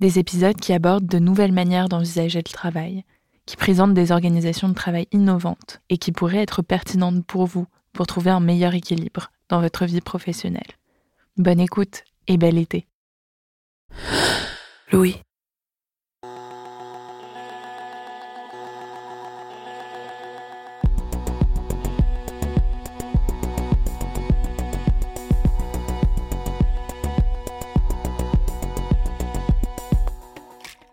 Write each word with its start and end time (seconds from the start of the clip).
Des 0.00 0.18
épisodes 0.18 0.56
qui 0.56 0.72
abordent 0.72 1.06
de 1.06 1.18
nouvelles 1.18 1.52
manières 1.52 1.88
d'envisager 1.88 2.38
le 2.38 2.52
travail, 2.52 3.04
qui 3.46 3.56
présentent 3.56 3.94
des 3.94 4.12
organisations 4.12 4.68
de 4.68 4.74
travail 4.74 5.06
innovantes 5.12 5.80
et 5.88 5.96
qui 5.96 6.12
pourraient 6.12 6.42
être 6.42 6.62
pertinentes 6.62 7.24
pour 7.24 7.46
vous 7.46 7.66
pour 7.92 8.06
trouver 8.06 8.30
un 8.30 8.40
meilleur 8.40 8.74
équilibre 8.74 9.30
dans 9.48 9.60
votre 9.60 9.86
vie 9.86 10.00
professionnelle. 10.00 10.72
Bonne 11.36 11.60
écoute 11.60 12.04
et 12.28 12.36
bel 12.36 12.58
été. 12.58 12.86
Louis. 14.92 15.16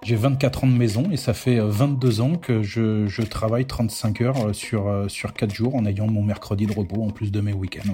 J'ai 0.03 0.15
24 0.15 0.65
ans 0.65 0.67
de 0.67 0.73
maison 0.73 1.09
et 1.11 1.17
ça 1.17 1.33
fait 1.33 1.59
22 1.59 2.21
ans 2.21 2.35
que 2.35 2.61
je, 2.61 3.21
travaille 3.23 3.65
35 3.65 4.21
heures 4.21 4.55
sur, 4.55 5.05
sur 5.07 5.33
4 5.33 5.53
jours 5.53 5.75
en 5.75 5.85
ayant 5.85 6.07
mon 6.07 6.21
mercredi 6.21 6.65
de 6.65 6.73
repos 6.73 7.01
en 7.03 7.09
plus 7.09 7.31
de 7.31 7.39
mes 7.39 7.53
week-ends. 7.53 7.93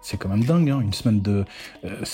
C'est 0.00 0.16
quand 0.16 0.28
même 0.28 0.44
dingue, 0.44 0.70
hein 0.70 0.80
une, 0.80 0.92
semaine 0.92 1.20
de, 1.20 1.44
euh, 1.84 2.04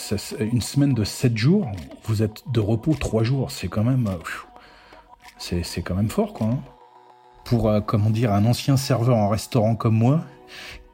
une 0.41 0.61
semaine 0.61 0.95
de 0.95 1.05
7 1.05 1.37
jours, 1.37 1.71
vous 2.05 2.23
êtes 2.23 2.43
de 2.51 2.61
repos 2.61 2.95
3 2.95 3.23
jours, 3.23 3.51
c'est 3.51 3.69
quand 3.69 3.85
même... 3.85 4.09
Euh, 4.09 5.61
c'est 5.63 5.83
quand 5.83 5.95
même 5.95 6.09
fort, 6.09 6.33
quoi. 6.33 6.47
Hein 6.47 6.59
Pour, 7.45 7.69
euh, 7.69 7.81
comment 7.81 8.11
dire, 8.11 8.33
un 8.33 8.47
ancien 8.47 8.77
serveur 8.77 9.17
en 9.17 9.29
restaurant 9.29 9.77
comme 9.77 9.97
moi, 9.97 10.25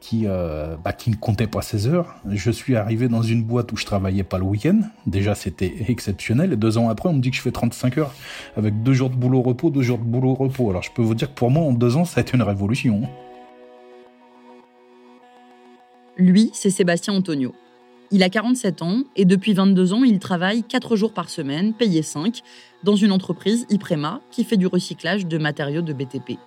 qui, 0.01 0.23
euh, 0.25 0.75
bah, 0.83 0.91
qui 0.91 1.11
ne 1.11 1.15
comptait 1.15 1.47
pas 1.47 1.61
ses 1.61 1.87
heures. 1.87 2.15
Je 2.27 2.51
suis 2.51 2.75
arrivé 2.75 3.07
dans 3.07 3.21
une 3.21 3.43
boîte 3.43 3.71
où 3.71 3.77
je 3.77 3.85
travaillais 3.85 4.23
pas 4.23 4.39
le 4.39 4.43
week-end. 4.43 4.81
Déjà, 5.05 5.35
c'était 5.35 5.73
exceptionnel. 5.87 6.51
Et 6.51 6.57
deux 6.57 6.77
ans 6.77 6.89
après, 6.89 7.07
on 7.07 7.13
me 7.13 7.21
dit 7.21 7.29
que 7.29 7.37
je 7.37 7.41
fais 7.41 7.51
35 7.51 7.99
heures 7.99 8.13
avec 8.57 8.83
deux 8.83 8.93
jours 8.93 9.11
de 9.11 9.15
boulot 9.15 9.41
repos, 9.41 9.69
deux 9.69 9.83
jours 9.83 9.99
de 9.99 10.03
boulot 10.03 10.33
repos. 10.33 10.71
Alors, 10.71 10.81
je 10.81 10.91
peux 10.91 11.03
vous 11.03 11.15
dire 11.15 11.29
que 11.29 11.37
pour 11.37 11.51
moi, 11.51 11.63
en 11.63 11.71
deux 11.71 11.95
ans, 11.95 12.03
ça 12.03 12.19
a 12.19 12.21
été 12.21 12.35
une 12.35 12.41
révolution. 12.41 13.03
Lui, 16.17 16.49
c'est 16.53 16.71
Sébastien 16.71 17.13
Antonio. 17.13 17.53
Il 18.09 18.23
a 18.23 18.29
47 18.29 18.81
ans 18.81 19.03
et 19.15 19.23
depuis 19.23 19.53
22 19.53 19.93
ans, 19.93 20.03
il 20.03 20.19
travaille 20.19 20.63
4 20.63 20.95
jours 20.95 21.13
par 21.13 21.29
semaine, 21.29 21.73
payé 21.73 22.01
5, 22.01 22.41
dans 22.83 22.95
une 22.95 23.11
entreprise, 23.11 23.65
Iprema, 23.69 24.19
qui 24.31 24.43
fait 24.43 24.57
du 24.57 24.67
recyclage 24.67 25.27
de 25.27 25.37
matériaux 25.37 25.81
de 25.81 25.93
BTP. 25.93 26.37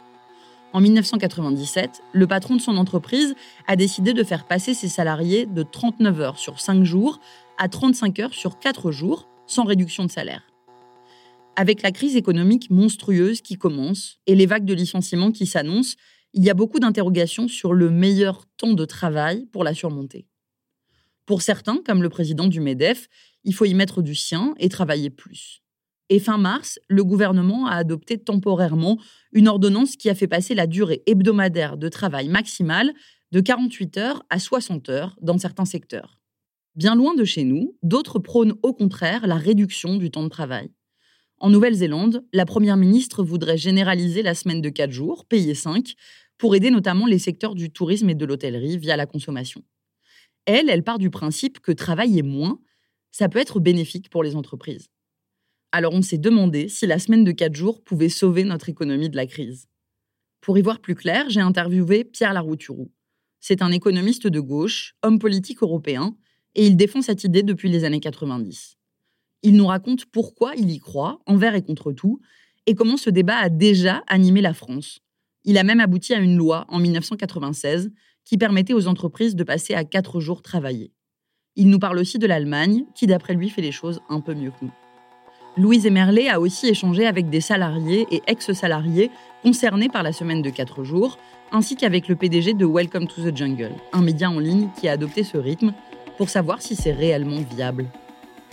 En 0.75 0.81
1997, 0.81 2.03
le 2.13 2.27
patron 2.27 2.57
de 2.57 2.61
son 2.61 2.77
entreprise 2.77 3.37
a 3.69 3.77
décidé 3.77 4.13
de 4.13 4.25
faire 4.25 4.45
passer 4.45 4.75
ses 4.75 4.89
salariés 4.89 5.47
de 5.47 5.63
39 5.63 6.21
heures 6.21 6.39
sur 6.39 6.59
5 6.59 6.83
jours 6.83 7.21
à 7.59 7.69
35 7.69 8.19
heures 8.19 8.35
sur 8.35 8.59
4 8.59 8.91
jours, 8.91 9.29
sans 9.47 9.63
réduction 9.63 10.05
de 10.05 10.11
salaire. 10.11 10.43
Avec 11.55 11.83
la 11.83 11.93
crise 11.93 12.17
économique 12.17 12.71
monstrueuse 12.71 13.41
qui 13.41 13.55
commence 13.55 14.19
et 14.27 14.35
les 14.35 14.47
vagues 14.47 14.65
de 14.65 14.75
licenciements 14.75 15.31
qui 15.31 15.47
s'annoncent, 15.47 15.95
il 16.33 16.43
y 16.43 16.51
a 16.51 16.55
beaucoup 16.55 16.81
d'interrogations 16.81 17.47
sur 17.47 17.73
le 17.73 17.89
meilleur 17.89 18.45
temps 18.57 18.73
de 18.73 18.85
travail 18.85 19.47
pour 19.53 19.63
la 19.63 19.75
surmonter. 19.75 20.27
Pour 21.25 21.43
certains, 21.43 21.83
comme 21.87 22.03
le 22.03 22.09
président 22.09 22.49
du 22.49 22.59
MEDEF, 22.59 23.07
il 23.45 23.55
faut 23.55 23.65
y 23.65 23.75
mettre 23.75 24.03
du 24.03 24.17
sien 24.17 24.57
et 24.59 24.69
travailler 24.69 25.11
plus. 25.11 25.64
Et 26.11 26.19
fin 26.19 26.37
mars, 26.37 26.79
le 26.89 27.03
gouvernement 27.03 27.67
a 27.67 27.77
adopté 27.77 28.19
temporairement 28.19 28.99
une 29.33 29.49
ordonnance 29.49 29.97
qui 29.97 30.11
a 30.11 30.15
fait 30.15 30.29
passer 30.29 30.55
la 30.55 30.67
durée 30.67 31.03
hebdomadaire 31.07 31.77
de 31.77 31.89
travail 31.89 32.29
maximale 32.29 32.93
de 33.33 33.41
48 33.41 33.97
heures 33.99 34.23
à 34.29 34.39
60 34.39 34.89
heures 34.91 35.17
dans 35.23 35.39
certains 35.39 35.65
secteurs. 35.65 36.21
Bien 36.77 36.95
loin 36.95 37.15
de 37.15 37.25
chez 37.25 37.45
nous, 37.45 37.77
d'autres 37.83 38.19
prônent 38.19 38.55
au 38.63 38.75
contraire 38.75 39.27
la 39.27 39.37
réduction 39.37 39.97
du 39.97 40.11
temps 40.11 40.25
de 40.25 40.29
travail. 40.29 40.71
En 41.39 41.51
Nouvelle-Zélande, 41.51 42.25
la 42.33 42.47
Première 42.47 42.77
ministre 42.77 43.25
voudrait 43.25 43.57
généraliser 43.57 44.23
la 44.23 44.35
semaine 44.35 44.61
de 44.61 44.69
4 44.69 44.91
jours, 44.91 45.25
payée 45.25 45.55
5, 45.55 45.95
pour 46.39 46.55
aider 46.55 46.71
notamment 46.71 47.07
les 47.07 47.19
secteurs 47.19 47.55
du 47.55 47.71
tourisme 47.71 48.11
et 48.11 48.15
de 48.15 48.25
l'hôtellerie 48.25 48.79
via 48.79 48.97
la 48.97 49.07
consommation. 49.07 49.63
Elle, 50.47 50.69
elle 50.69 50.85
part 50.85 50.99
du 50.99 51.11
principe 51.11 51.61
que 51.61 51.73
travailler 51.73 52.23
moins, 52.23 52.61
ça 53.11 53.29
peut 53.29 53.39
être 53.39 53.61
bénéfique 53.61 54.11
pour 54.11 54.23
les 54.23 54.37
entreprises. 54.37 54.89
Alors 55.77 55.93
on 55.93 56.03
s'est 56.03 56.19
demandé 56.19 56.69
si 56.69 56.87
la 56.87 57.01
semaine 57.01 57.25
de 57.25 57.33
4 57.33 57.57
jours 57.57 57.83
pouvait 57.83 58.09
sauver 58.09 58.45
notre 58.45 58.69
économie 58.69 59.11
de 59.11 59.17
la 59.17 59.27
crise. 59.27 59.67
Pour 60.41 60.57
y 60.57 60.63
voir 60.63 60.79
plus 60.79 60.95
clair, 60.95 61.29
j'ai 61.31 61.41
interviewé 61.41 62.05
Pierre 62.05 62.33
Larouturou. 62.33 62.93
C'est 63.41 63.61
un 63.61 63.73
économiste 63.73 64.29
de 64.29 64.39
gauche, 64.39 64.95
homme 65.03 65.19
politique 65.19 65.65
européen, 65.65 66.17
et 66.55 66.65
il 66.65 66.77
défend 66.77 67.03
cette 67.03 67.25
idée 67.25 67.43
depuis 67.43 67.69
les 67.69 67.83
années 67.83 67.99
90. 67.99 68.77
Il 69.43 69.57
nous 69.57 69.67
raconte 69.67 70.05
pourquoi 70.05 70.55
il 70.55 70.71
y 70.71 70.79
croit, 70.79 71.19
envers 71.27 71.57
et 71.57 71.63
contre 71.63 71.91
tout, 71.91 72.21
et 72.67 72.77
comment 72.77 72.97
ce 72.97 73.11
débat 73.11 73.39
a 73.39 73.49
déjà 73.49 74.05
animé 74.07 74.43
la 74.43 74.55
France. 74.55 75.01
Il 75.43 75.59
a 75.59 75.65
même 75.65 75.81
abouti 75.81 76.15
à 76.15 76.21
une 76.21 76.37
loi 76.37 76.67
en 76.69 76.79
1996 76.79 77.91
qui 78.25 78.39
permettait 78.39 78.75
aux 78.75 78.87
entreprises 78.87 79.35
de 79.35 79.43
passer 79.43 79.75
à 79.75 79.83
4 79.83 80.21
jours 80.21 80.41
travaillés. 80.41 80.93
Il 81.57 81.69
nous 81.69 81.81
parle 81.81 81.99
aussi 81.99 82.21
de 82.21 82.29
l'Allemagne, 82.29 82.85
qui 82.95 83.09
d'après 83.09 83.35
lui 83.35 83.51
fait 83.51 83.61
les 83.61 83.73
choses 83.73 84.01
un 84.09 84.21
peu 84.21 84.35
mieux 84.35 84.53
que 84.53 84.67
nous. 84.67 84.84
Louise 85.57 85.87
Emerlet 85.87 86.29
a 86.29 86.41
aussi 86.41 86.69
échangé 86.69 87.07
avec 87.07 87.31
des 87.31 87.41
salariés 87.41 88.09
et 88.11 88.23
ex-salariés 88.27 89.13
concernés 89.45 89.89
par 89.89 90.03
la 90.03 90.13
semaine 90.13 90.43
de 90.43 90.51
4 90.51 90.83
jours, 90.83 91.17
ainsi 91.53 91.77
qu'avec 91.77 92.09
le 92.09 92.17
PDG 92.17 92.55
de 92.55 92.67
Welcome 92.67 93.07
to 93.07 93.23
the 93.23 93.37
Jungle, 93.37 93.71
un 93.93 94.03
média 94.03 94.29
en 94.29 94.41
ligne 94.41 94.69
qui 94.81 94.89
a 94.89 94.93
adopté 94.93 95.23
ce 95.23 95.39
rythme 95.39 95.73
pour 96.19 96.29
savoir 96.29 96.61
si 96.61 96.75
c'est 96.75 96.93
réellement 96.93 97.41
viable. 97.55 97.87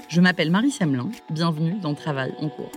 Je 0.09 0.21
m'appelle 0.21 0.51
Marie 0.51 0.69
Semelin, 0.69 1.09
bienvenue 1.31 1.73
dans 1.81 1.95
Travail 1.95 2.33
en 2.39 2.49
cours. 2.49 2.71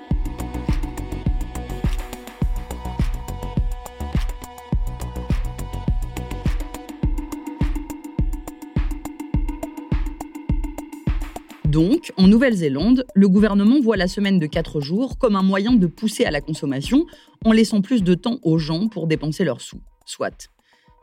Donc, 11.74 12.12
en 12.16 12.28
Nouvelle-Zélande, 12.28 13.04
le 13.16 13.28
gouvernement 13.28 13.80
voit 13.80 13.96
la 13.96 14.06
semaine 14.06 14.38
de 14.38 14.46
4 14.46 14.80
jours 14.80 15.18
comme 15.18 15.34
un 15.34 15.42
moyen 15.42 15.72
de 15.72 15.88
pousser 15.88 16.24
à 16.24 16.30
la 16.30 16.40
consommation 16.40 17.04
en 17.44 17.50
laissant 17.50 17.80
plus 17.80 18.04
de 18.04 18.14
temps 18.14 18.38
aux 18.42 18.58
gens 18.58 18.86
pour 18.86 19.08
dépenser 19.08 19.42
leurs 19.42 19.60
sous. 19.60 19.82
Soit. 20.06 20.50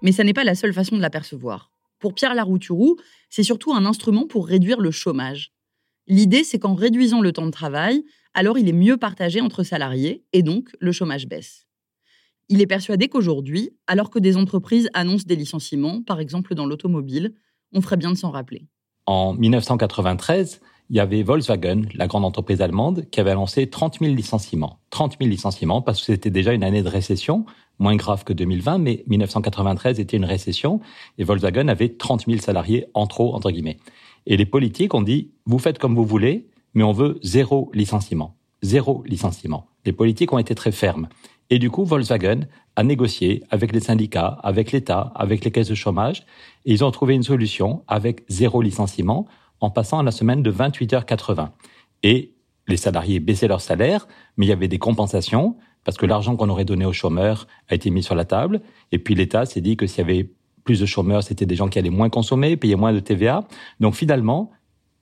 Mais 0.01 0.13
ça 0.13 0.23
n'est 0.23 0.31
pas 0.31 0.45
la 0.45 0.55
seule 0.55 0.71
façon 0.71 0.95
de 0.95 1.01
l'apercevoir. 1.01 1.73
Pour 1.99 2.13
Pierre 2.13 2.35
Larouturou, 2.35 2.95
c'est 3.29 3.43
surtout 3.43 3.73
un 3.73 3.85
instrument 3.85 4.27
pour 4.27 4.47
réduire 4.47 4.79
le 4.79 4.91
chômage. 4.91 5.51
L'idée, 6.07 6.45
c'est 6.45 6.57
qu'en 6.57 6.73
réduisant 6.73 7.19
le 7.19 7.33
temps 7.33 7.47
de 7.47 7.51
travail, 7.51 8.05
alors 8.33 8.57
il 8.57 8.69
est 8.69 8.71
mieux 8.71 8.95
partagé 8.95 9.41
entre 9.41 9.63
salariés 9.63 10.23
et 10.31 10.41
donc 10.41 10.69
le 10.79 10.93
chômage 10.93 11.27
baisse. 11.27 11.67
Il 12.47 12.61
est 12.61 12.65
persuadé 12.65 13.09
qu'aujourd'hui, 13.09 13.71
alors 13.87 14.09
que 14.09 14.19
des 14.19 14.37
entreprises 14.37 14.89
annoncent 14.93 15.27
des 15.27 15.35
licenciements, 15.35 16.01
par 16.01 16.21
exemple 16.21 16.55
dans 16.55 16.65
l'automobile, 16.65 17.33
on 17.73 17.81
ferait 17.81 17.97
bien 17.97 18.13
de 18.13 18.17
s'en 18.17 18.31
rappeler. 18.31 18.69
En 19.11 19.33
1993, 19.33 20.61
il 20.89 20.95
y 20.95 21.01
avait 21.01 21.21
Volkswagen, 21.21 21.81
la 21.95 22.07
grande 22.07 22.23
entreprise 22.23 22.61
allemande, 22.61 23.07
qui 23.11 23.19
avait 23.19 23.31
annoncé 23.31 23.69
30 23.69 23.99
000 23.99 24.15
licenciements. 24.15 24.79
30 24.89 25.17
000 25.19 25.29
licenciements 25.29 25.81
parce 25.81 25.99
que 25.99 26.05
c'était 26.05 26.29
déjà 26.29 26.53
une 26.53 26.63
année 26.63 26.81
de 26.81 26.87
récession, 26.87 27.45
moins 27.77 27.97
grave 27.97 28.23
que 28.23 28.31
2020, 28.31 28.77
mais 28.77 29.03
1993 29.07 29.99
était 29.99 30.15
une 30.15 30.23
récession 30.23 30.79
et 31.17 31.25
Volkswagen 31.25 31.67
avait 31.67 31.89
30 31.89 32.23
000 32.25 32.39
salariés 32.39 32.85
en 32.93 33.05
trop, 33.05 33.35
entre 33.35 33.51
guillemets. 33.51 33.79
Et 34.27 34.37
les 34.37 34.45
politiques 34.45 34.93
ont 34.93 35.01
dit, 35.01 35.31
vous 35.45 35.59
faites 35.59 35.77
comme 35.77 35.93
vous 35.93 36.05
voulez, 36.05 36.47
mais 36.73 36.83
on 36.83 36.93
veut 36.93 37.19
zéro 37.21 37.69
licenciement. 37.73 38.37
Zéro 38.61 39.03
licenciement. 39.05 39.65
Les 39.85 39.91
politiques 39.91 40.31
ont 40.31 40.39
été 40.39 40.55
très 40.55 40.71
fermes. 40.71 41.09
Et 41.51 41.59
du 41.59 41.69
coup, 41.69 41.83
Volkswagen 41.83 42.47
a 42.77 42.83
négocié 42.83 43.43
avec 43.49 43.73
les 43.73 43.81
syndicats, 43.81 44.39
avec 44.41 44.71
l'État, 44.71 45.11
avec 45.15 45.43
les 45.43 45.51
caisses 45.51 45.67
de 45.67 45.75
chômage, 45.75 46.25
et 46.65 46.71
ils 46.71 46.83
ont 46.85 46.91
trouvé 46.91 47.13
une 47.13 47.23
solution 47.23 47.83
avec 47.89 48.23
zéro 48.29 48.61
licenciement 48.61 49.27
en 49.59 49.69
passant 49.69 49.99
à 49.99 50.03
la 50.03 50.11
semaine 50.11 50.41
de 50.41 50.51
28h80. 50.51 51.49
Et 52.03 52.31
les 52.67 52.77
salariés 52.77 53.19
baissaient 53.19 53.49
leur 53.49 53.59
salaire, 53.59 54.07
mais 54.37 54.45
il 54.45 54.49
y 54.49 54.53
avait 54.53 54.69
des 54.69 54.79
compensations, 54.79 55.57
parce 55.83 55.97
que 55.97 56.05
l'argent 56.05 56.37
qu'on 56.37 56.47
aurait 56.47 56.63
donné 56.63 56.85
aux 56.85 56.93
chômeurs 56.93 57.47
a 57.67 57.75
été 57.75 57.89
mis 57.89 58.01
sur 58.01 58.15
la 58.15 58.23
table, 58.23 58.61
et 58.93 58.97
puis 58.97 59.13
l'État 59.13 59.45
s'est 59.45 59.61
dit 59.61 59.75
que 59.75 59.87
s'il 59.87 59.99
y 59.99 60.09
avait 60.09 60.29
plus 60.63 60.79
de 60.79 60.85
chômeurs, 60.85 61.23
c'était 61.23 61.45
des 61.45 61.57
gens 61.57 61.67
qui 61.67 61.79
allaient 61.79 61.89
moins 61.89 62.09
consommer, 62.09 62.55
payer 62.55 62.75
moins 62.75 62.93
de 62.93 62.99
TVA. 62.99 63.43
Donc 63.81 63.95
finalement, 63.95 64.51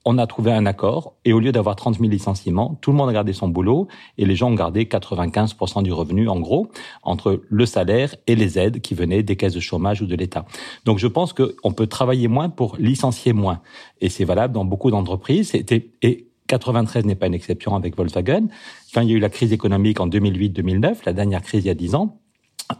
on 0.04 0.16
a 0.18 0.26
trouvé 0.26 0.52
un 0.52 0.64
accord 0.66 1.14
et 1.24 1.32
au 1.32 1.40
lieu 1.40 1.52
d'avoir 1.52 1.76
30 1.76 1.98
000 1.98 2.08
licenciements, 2.08 2.78
tout 2.80 2.90
le 2.90 2.96
monde 2.96 3.10
a 3.10 3.12
gardé 3.12 3.32
son 3.32 3.48
boulot 3.48 3.88
et 4.16 4.24
les 4.24 4.34
gens 4.34 4.50
ont 4.50 4.54
gardé 4.54 4.84
95% 4.84 5.82
du 5.82 5.92
revenu, 5.92 6.28
en 6.28 6.40
gros, 6.40 6.70
entre 7.02 7.42
le 7.48 7.66
salaire 7.66 8.14
et 8.26 8.34
les 8.34 8.58
aides 8.58 8.80
qui 8.80 8.94
venaient 8.94 9.22
des 9.22 9.36
caisses 9.36 9.54
de 9.54 9.60
chômage 9.60 10.00
ou 10.00 10.06
de 10.06 10.16
l'État. 10.16 10.46
Donc 10.84 10.98
je 10.98 11.06
pense 11.06 11.34
qu'on 11.34 11.72
peut 11.72 11.86
travailler 11.86 12.28
moins 12.28 12.48
pour 12.48 12.76
licencier 12.78 13.32
moins. 13.32 13.60
Et 14.00 14.08
c'est 14.08 14.24
valable 14.24 14.54
dans 14.54 14.64
beaucoup 14.64 14.90
d'entreprises. 14.90 15.52
Et 15.54 16.26
93 16.46 17.04
n'est 17.04 17.14
pas 17.14 17.26
une 17.26 17.34
exception 17.34 17.76
avec 17.76 17.96
Volkswagen. 17.96 18.48
Quand 18.94 19.02
il 19.02 19.10
y 19.10 19.12
a 19.12 19.16
eu 19.16 19.20
la 19.20 19.28
crise 19.28 19.52
économique 19.52 20.00
en 20.00 20.08
2008-2009, 20.08 20.96
la 21.04 21.12
dernière 21.12 21.42
crise 21.42 21.64
il 21.64 21.68
y 21.68 21.70
a 21.70 21.74
10 21.74 21.94
ans, 21.94 22.18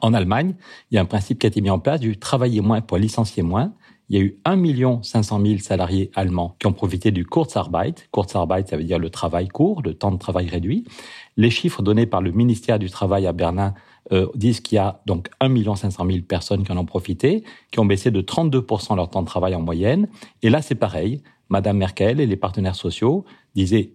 en 0.00 0.14
Allemagne, 0.14 0.54
il 0.90 0.94
y 0.94 0.98
a 0.98 1.00
un 1.00 1.06
principe 1.06 1.40
qui 1.40 1.46
a 1.46 1.48
été 1.48 1.60
mis 1.60 1.70
en 1.70 1.78
place 1.78 2.00
du 2.00 2.16
travailler 2.16 2.60
moins 2.60 2.80
pour 2.80 2.96
licencier 2.96 3.42
moins. 3.42 3.72
Il 4.10 4.18
y 4.18 4.20
a 4.20 4.24
eu 4.24 4.40
1 4.44 5.02
500 5.02 5.40
000 5.40 5.58
salariés 5.60 6.10
allemands 6.16 6.56
qui 6.58 6.66
ont 6.66 6.72
profité 6.72 7.12
du 7.12 7.24
Kurzarbeit. 7.24 7.94
Kurzarbeit, 8.12 8.66
ça 8.66 8.76
veut 8.76 8.82
dire 8.82 8.98
le 8.98 9.08
travail 9.08 9.46
court, 9.46 9.82
le 9.82 9.94
temps 9.94 10.10
de 10.10 10.18
travail 10.18 10.48
réduit. 10.48 10.84
Les 11.36 11.48
chiffres 11.48 11.80
donnés 11.80 12.06
par 12.06 12.20
le 12.20 12.32
ministère 12.32 12.80
du 12.80 12.90
Travail 12.90 13.28
à 13.28 13.32
Berlin 13.32 13.72
euh, 14.10 14.26
disent 14.34 14.60
qu'il 14.60 14.76
y 14.76 14.78
a 14.80 15.00
donc 15.06 15.30
1 15.38 15.76
500 15.76 16.04
000 16.04 16.18
personnes 16.22 16.64
qui 16.64 16.72
en 16.72 16.76
ont 16.76 16.84
profité, 16.84 17.44
qui 17.70 17.78
ont 17.78 17.84
baissé 17.84 18.10
de 18.10 18.20
32% 18.20 18.96
leur 18.96 19.08
temps 19.08 19.22
de 19.22 19.28
travail 19.28 19.54
en 19.54 19.60
moyenne. 19.60 20.08
Et 20.42 20.50
là, 20.50 20.60
c'est 20.60 20.74
pareil. 20.74 21.22
Madame 21.48 21.76
Merkel 21.76 22.18
et 22.18 22.26
les 22.26 22.36
partenaires 22.36 22.74
sociaux 22.74 23.24
disaient, 23.54 23.92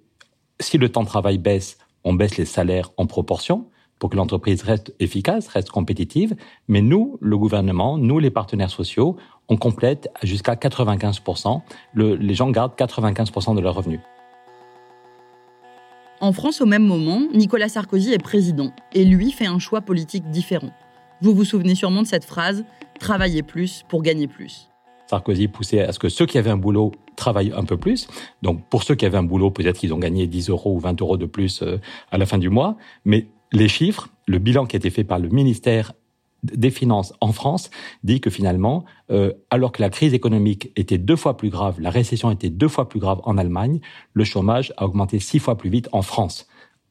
si 0.61 0.77
le 0.77 0.89
temps 0.89 1.03
de 1.03 1.07
travail 1.07 1.39
baisse, 1.39 1.77
on 2.06 2.13
baisse 2.13 2.38
les 2.38 2.45
salaires 2.45 2.91
en 2.95 3.06
proportion 3.06 3.68
pour 4.00 4.09
que 4.09 4.18
l'entreprise 4.18 4.62
reste 4.63 4.94
efficace, 5.00 5.47
reste 5.47 5.69
compétitive. 5.69 6.36
Mais 6.68 6.81
nous, 6.81 7.18
le 7.21 7.38
gouvernement, 7.38 7.97
nous, 7.97 8.19
les 8.19 8.31
partenaires 8.31 8.69
sociaux, 8.69 9.15
on 9.47 9.57
complète 9.57 10.09
jusqu'à 10.24 10.56
95%. 10.56 11.62
les 11.95 12.33
gens 12.33 12.50
gardent 12.50 12.75
95% 12.75 13.56
de 13.56 13.62
leurs 13.62 13.75
revenus. 13.75 14.00
En 16.21 16.31
France, 16.31 16.62
au 16.62 16.65
même 16.65 16.86
moment, 16.86 17.21
Nicolas 17.33 17.69
Sarkozy 17.69 18.13
est 18.13 18.24
président 18.24 18.71
et 18.94 19.03
lui 19.03 19.31
fait 19.31 19.45
un 19.45 19.59
choix 19.59 19.81
politique 19.81 20.30
différent. 20.30 20.71
Vous 21.21 21.33
vous 21.33 21.45
souvenez 21.45 21.75
sûrement 21.75 22.01
de 22.01 22.07
cette 22.07 22.25
phrase 22.25 22.65
Travailler 23.00 23.44
plus 23.44 23.83
pour 23.89 24.01
gagner 24.01 24.27
plus. 24.27 24.69
Sarkozy 25.07 25.50
poussait 25.50 25.81
à 25.81 25.92
ce 25.92 26.00
que 26.00 26.09
ceux 26.09 26.25
qui 26.25 26.38
avaient 26.38 26.50
un 26.50 26.57
boulot 26.57 26.94
travaillent 27.15 27.53
un 27.56 27.63
peu 27.63 27.77
plus. 27.77 28.07
Donc, 28.42 28.63
pour 28.69 28.83
ceux 28.83 28.95
qui 28.95 29.06
avaient 29.06 29.18
un 29.18 29.24
boulot, 29.24 29.51
peut-être 29.51 29.77
qu'ils 29.77 29.94
ont 29.94 29.97
gagné 29.97 30.27
10 30.27 30.50
euros 30.50 30.74
ou 30.74 30.80
20 30.80 31.01
euros 31.01 31.18
de 31.18 31.25
plus 31.25 31.62
euh, 31.62 31.80
à 32.12 32.18
la 32.18 32.25
fin 32.25 32.38
du 32.38 32.50
mois. 32.50 32.77
Mais 33.03 33.27
les 33.56 33.68
chiffres, 33.68 34.10
le 34.28 34.38
bilan 34.38 34.66
qui 34.66 34.75
a 34.75 34.80
été 34.80 34.90
fait 34.90 35.04
par 35.04 35.19
le 35.19 35.30
ministère 35.30 35.94
des 36.44 36.69
Finances 36.69 37.13
en 37.22 37.31
France 37.31 37.72
dit 38.04 38.22
que 38.22 38.30
finalement, 38.30 38.86
euh, 39.10 39.34
alors 39.50 39.72
que 39.72 39.81
la 39.81 39.90
crise 39.90 40.13
économique 40.13 40.72
était 40.75 40.98
deux 40.98 41.16
fois 41.16 41.38
plus 41.38 41.50
grave, 41.50 41.80
la 41.80 41.90
récession 41.90 42.30
était 42.30 42.50
deux 42.50 42.68
fois 42.68 42.88
plus 42.88 43.00
grave 43.00 43.19
en 43.24 43.38
Allemagne, 43.38 43.80
le 44.13 44.24
chômage 44.24 44.74
a 44.78 44.86
augmenté 44.86 45.19
six 45.19 45.40
fois 45.40 45.57
plus 45.57 45.69
vite 45.69 45.90
en 45.92 46.02
France. 46.02 46.48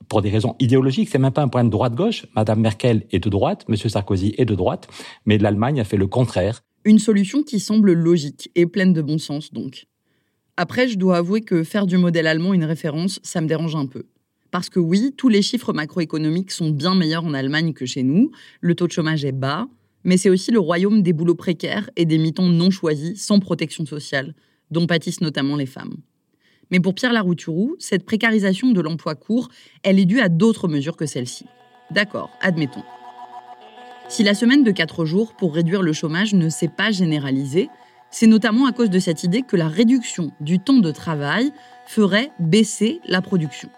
Pour 0.08 0.22
des 0.22 0.30
raisons 0.30 0.56
idéologiques, 0.58 1.08
c'est 1.08 1.18
même 1.18 1.32
pas 1.32 1.42
un 1.42 1.64
de 1.64 1.70
droite-gauche. 1.70 2.26
Madame 2.34 2.60
Merkel 2.60 3.06
est 3.10 3.20
de 3.20 3.30
droite, 3.30 3.64
Monsieur 3.68 3.88
Sarkozy 3.88 4.34
est 4.36 4.44
de 4.44 4.54
droite, 4.54 4.88
mais 5.24 5.38
l'Allemagne 5.38 5.80
a 5.80 5.84
fait 5.84 5.96
le 5.96 6.06
contraire. 6.06 6.62
Une 6.84 6.98
solution 6.98 7.42
qui 7.42 7.60
semble 7.60 7.92
logique 7.92 8.50
et 8.54 8.66
pleine 8.66 8.92
de 8.92 9.00
bon 9.00 9.18
sens 9.18 9.52
donc. 9.52 9.86
Après, 10.56 10.88
je 10.88 10.98
dois 10.98 11.18
avouer 11.18 11.40
que 11.40 11.62
faire 11.62 11.86
du 11.86 11.96
modèle 11.96 12.26
allemand 12.26 12.52
une 12.52 12.64
référence, 12.64 13.18
ça 13.22 13.40
me 13.40 13.46
dérange 13.46 13.76
un 13.76 13.86
peu. 13.86 14.04
Parce 14.54 14.70
que 14.70 14.78
oui, 14.78 15.12
tous 15.16 15.28
les 15.28 15.42
chiffres 15.42 15.72
macroéconomiques 15.72 16.52
sont 16.52 16.70
bien 16.70 16.94
meilleurs 16.94 17.24
en 17.24 17.34
Allemagne 17.34 17.72
que 17.72 17.86
chez 17.86 18.04
nous, 18.04 18.30
le 18.60 18.76
taux 18.76 18.86
de 18.86 18.92
chômage 18.92 19.24
est 19.24 19.32
bas, 19.32 19.66
mais 20.04 20.16
c'est 20.16 20.30
aussi 20.30 20.52
le 20.52 20.60
royaume 20.60 21.02
des 21.02 21.12
boulots 21.12 21.34
précaires 21.34 21.90
et 21.96 22.04
des 22.04 22.18
mitons 22.18 22.48
non 22.48 22.70
choisis, 22.70 23.20
sans 23.20 23.40
protection 23.40 23.84
sociale, 23.84 24.32
dont 24.70 24.86
pâtissent 24.86 25.22
notamment 25.22 25.56
les 25.56 25.66
femmes. 25.66 25.96
Mais 26.70 26.78
pour 26.78 26.94
Pierre 26.94 27.12
Larouturou, 27.12 27.74
cette 27.80 28.04
précarisation 28.04 28.70
de 28.70 28.80
l'emploi 28.80 29.16
court, 29.16 29.48
elle 29.82 29.98
est 29.98 30.04
due 30.04 30.20
à 30.20 30.28
d'autres 30.28 30.68
mesures 30.68 30.96
que 30.96 31.06
celle-ci. 31.06 31.46
D'accord, 31.90 32.30
admettons. 32.40 32.84
Si 34.08 34.22
la 34.22 34.34
semaine 34.34 34.62
de 34.62 34.70
4 34.70 35.04
jours 35.04 35.34
pour 35.34 35.52
réduire 35.52 35.82
le 35.82 35.92
chômage 35.92 36.32
ne 36.32 36.48
s'est 36.48 36.68
pas 36.68 36.92
généralisée, 36.92 37.70
c'est 38.12 38.28
notamment 38.28 38.66
à 38.66 38.72
cause 38.72 38.90
de 38.90 39.00
cette 39.00 39.24
idée 39.24 39.42
que 39.42 39.56
la 39.56 39.66
réduction 39.66 40.30
du 40.38 40.60
temps 40.60 40.78
de 40.78 40.92
travail 40.92 41.50
ferait 41.88 42.30
baisser 42.38 43.00
la 43.08 43.20
production. 43.20 43.68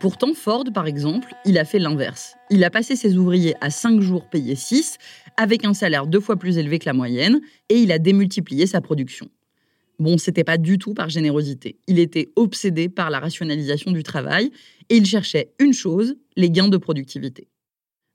Pourtant, 0.00 0.32
Ford, 0.32 0.64
par 0.72 0.86
exemple, 0.86 1.34
il 1.44 1.58
a 1.58 1.66
fait 1.66 1.78
l'inverse. 1.78 2.34
Il 2.48 2.64
a 2.64 2.70
passé 2.70 2.96
ses 2.96 3.18
ouvriers 3.18 3.54
à 3.60 3.68
5 3.68 4.00
jours 4.00 4.24
payés 4.30 4.54
6, 4.54 4.96
avec 5.36 5.66
un 5.66 5.74
salaire 5.74 6.06
deux 6.06 6.20
fois 6.20 6.36
plus 6.36 6.56
élevé 6.56 6.78
que 6.78 6.86
la 6.86 6.94
moyenne, 6.94 7.42
et 7.68 7.76
il 7.76 7.92
a 7.92 7.98
démultiplié 7.98 8.66
sa 8.66 8.80
production. 8.80 9.28
Bon, 9.98 10.16
c'était 10.16 10.42
pas 10.42 10.56
du 10.56 10.78
tout 10.78 10.94
par 10.94 11.10
générosité. 11.10 11.78
Il 11.86 11.98
était 11.98 12.30
obsédé 12.34 12.88
par 12.88 13.10
la 13.10 13.20
rationalisation 13.20 13.90
du 13.90 14.02
travail, 14.02 14.50
et 14.88 14.96
il 14.96 15.04
cherchait 15.04 15.52
une 15.58 15.74
chose, 15.74 16.16
les 16.34 16.50
gains 16.50 16.68
de 16.68 16.78
productivité. 16.78 17.48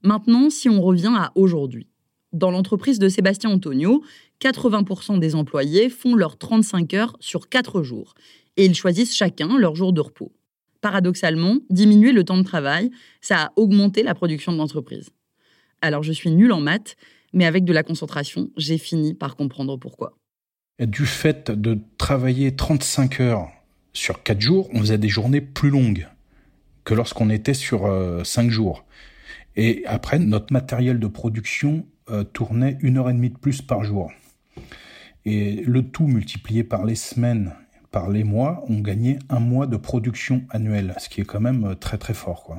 Maintenant, 0.02 0.50
si 0.50 0.70
on 0.70 0.82
revient 0.82 1.14
à 1.16 1.32
aujourd'hui. 1.36 1.88
Dans 2.34 2.50
l'entreprise 2.50 2.98
de 2.98 3.10
Sébastien 3.10 3.52
Antonio, 3.52 4.02
80% 4.42 5.20
des 5.20 5.36
employés 5.36 5.90
font 5.90 6.16
leurs 6.16 6.40
35 6.40 6.96
heures 6.96 7.16
sur 7.20 7.48
4 7.48 7.84
jours, 7.84 8.16
et 8.58 8.66
ils 8.66 8.74
choisissent 8.74 9.16
chacun 9.16 9.60
leur 9.60 9.76
jour 9.76 9.94
de 9.94 10.02
repos 10.02 10.32
paradoxalement, 10.86 11.58
diminuer 11.72 12.12
le 12.12 12.24
temps 12.24 12.38
de 12.38 12.44
travail, 12.44 12.92
ça 13.20 13.46
a 13.46 13.52
augmenté 13.56 14.04
la 14.04 14.14
production 14.14 14.52
de 14.52 14.60
l'entreprise. 14.60 15.10
Alors 15.82 16.04
je 16.04 16.12
suis 16.12 16.30
nulle 16.30 16.52
en 16.52 16.62
maths, 16.62 16.96
mais 17.34 17.48
avec 17.48 17.66
de 17.66 17.74
la 17.74 17.82
concentration, 17.82 18.52
j'ai 18.56 18.78
fini 18.78 19.16
par 19.16 19.36
comprendre 19.36 19.78
pourquoi. 19.78 20.14
Du 20.78 21.08
fait 21.08 21.50
de 21.50 21.80
travailler 21.98 22.56
35 22.56 23.20
heures 23.20 23.48
sur 23.94 24.22
4 24.22 24.40
jours, 24.40 24.70
on 24.74 24.82
faisait 24.82 25.00
des 25.00 25.10
journées 25.10 25.42
plus 25.42 25.72
longues 25.72 26.08
que 26.84 26.94
lorsqu'on 26.94 27.32
était 27.32 27.56
sur 27.56 27.80
5 28.24 28.46
euh, 28.46 28.50
jours. 28.52 28.86
Et 29.56 29.82
après, 29.88 30.20
notre 30.20 30.54
matériel 30.54 31.00
de 31.00 31.08
production 31.08 31.88
euh, 32.12 32.24
tournait 32.24 32.78
une 32.82 33.00
heure 33.00 33.10
et 33.10 33.14
demie 33.14 33.32
de 33.32 33.40
plus 33.40 33.64
par 33.64 33.84
jour. 33.84 34.12
Et 35.26 35.64
le 35.66 35.82
tout 35.82 36.06
multiplié 36.06 36.64
par 36.64 36.86
les 36.86 36.94
semaines 36.94 37.56
par 37.96 38.10
les 38.10 38.26
mois, 38.26 38.62
on 38.68 38.82
gagnait 38.82 39.20
un 39.30 39.40
mois 39.40 39.68
de 39.68 39.78
production 39.78 40.44
annuelle, 40.50 40.94
ce 41.00 41.08
qui 41.08 41.22
est 41.22 41.24
quand 41.24 41.40
même 41.40 41.64
euh, 41.64 41.76
très 41.76 41.98
très 41.98 42.14
fort. 42.14 42.54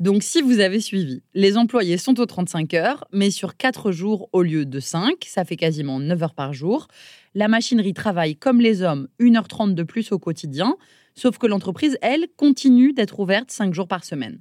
Donc 0.00 0.22
si 0.22 0.40
vous 0.40 0.60
avez 0.60 0.80
suivi, 0.80 1.22
les 1.34 1.58
employés 1.58 1.98
sont 1.98 2.18
aux 2.18 2.24
35 2.24 2.72
heures, 2.72 3.06
mais 3.12 3.30
sur 3.30 3.58
4 3.58 3.92
jours 3.92 4.30
au 4.32 4.40
lieu 4.40 4.64
de 4.64 4.80
5, 4.80 5.12
ça 5.26 5.44
fait 5.44 5.58
quasiment 5.58 6.00
9 6.00 6.22
heures 6.22 6.34
par 6.34 6.54
jour. 6.54 6.88
La 7.34 7.48
machinerie 7.48 7.92
travaille 7.92 8.34
comme 8.34 8.62
les 8.62 8.80
hommes 8.80 9.08
1h30 9.20 9.74
de 9.74 9.82
plus 9.82 10.10
au 10.10 10.18
quotidien, 10.18 10.78
sauf 11.14 11.36
que 11.36 11.46
l'entreprise, 11.46 11.98
elle, 12.00 12.26
continue 12.38 12.94
d'être 12.94 13.20
ouverte 13.20 13.50
5 13.50 13.74
jours 13.74 13.88
par 13.88 14.04
semaine. 14.04 14.40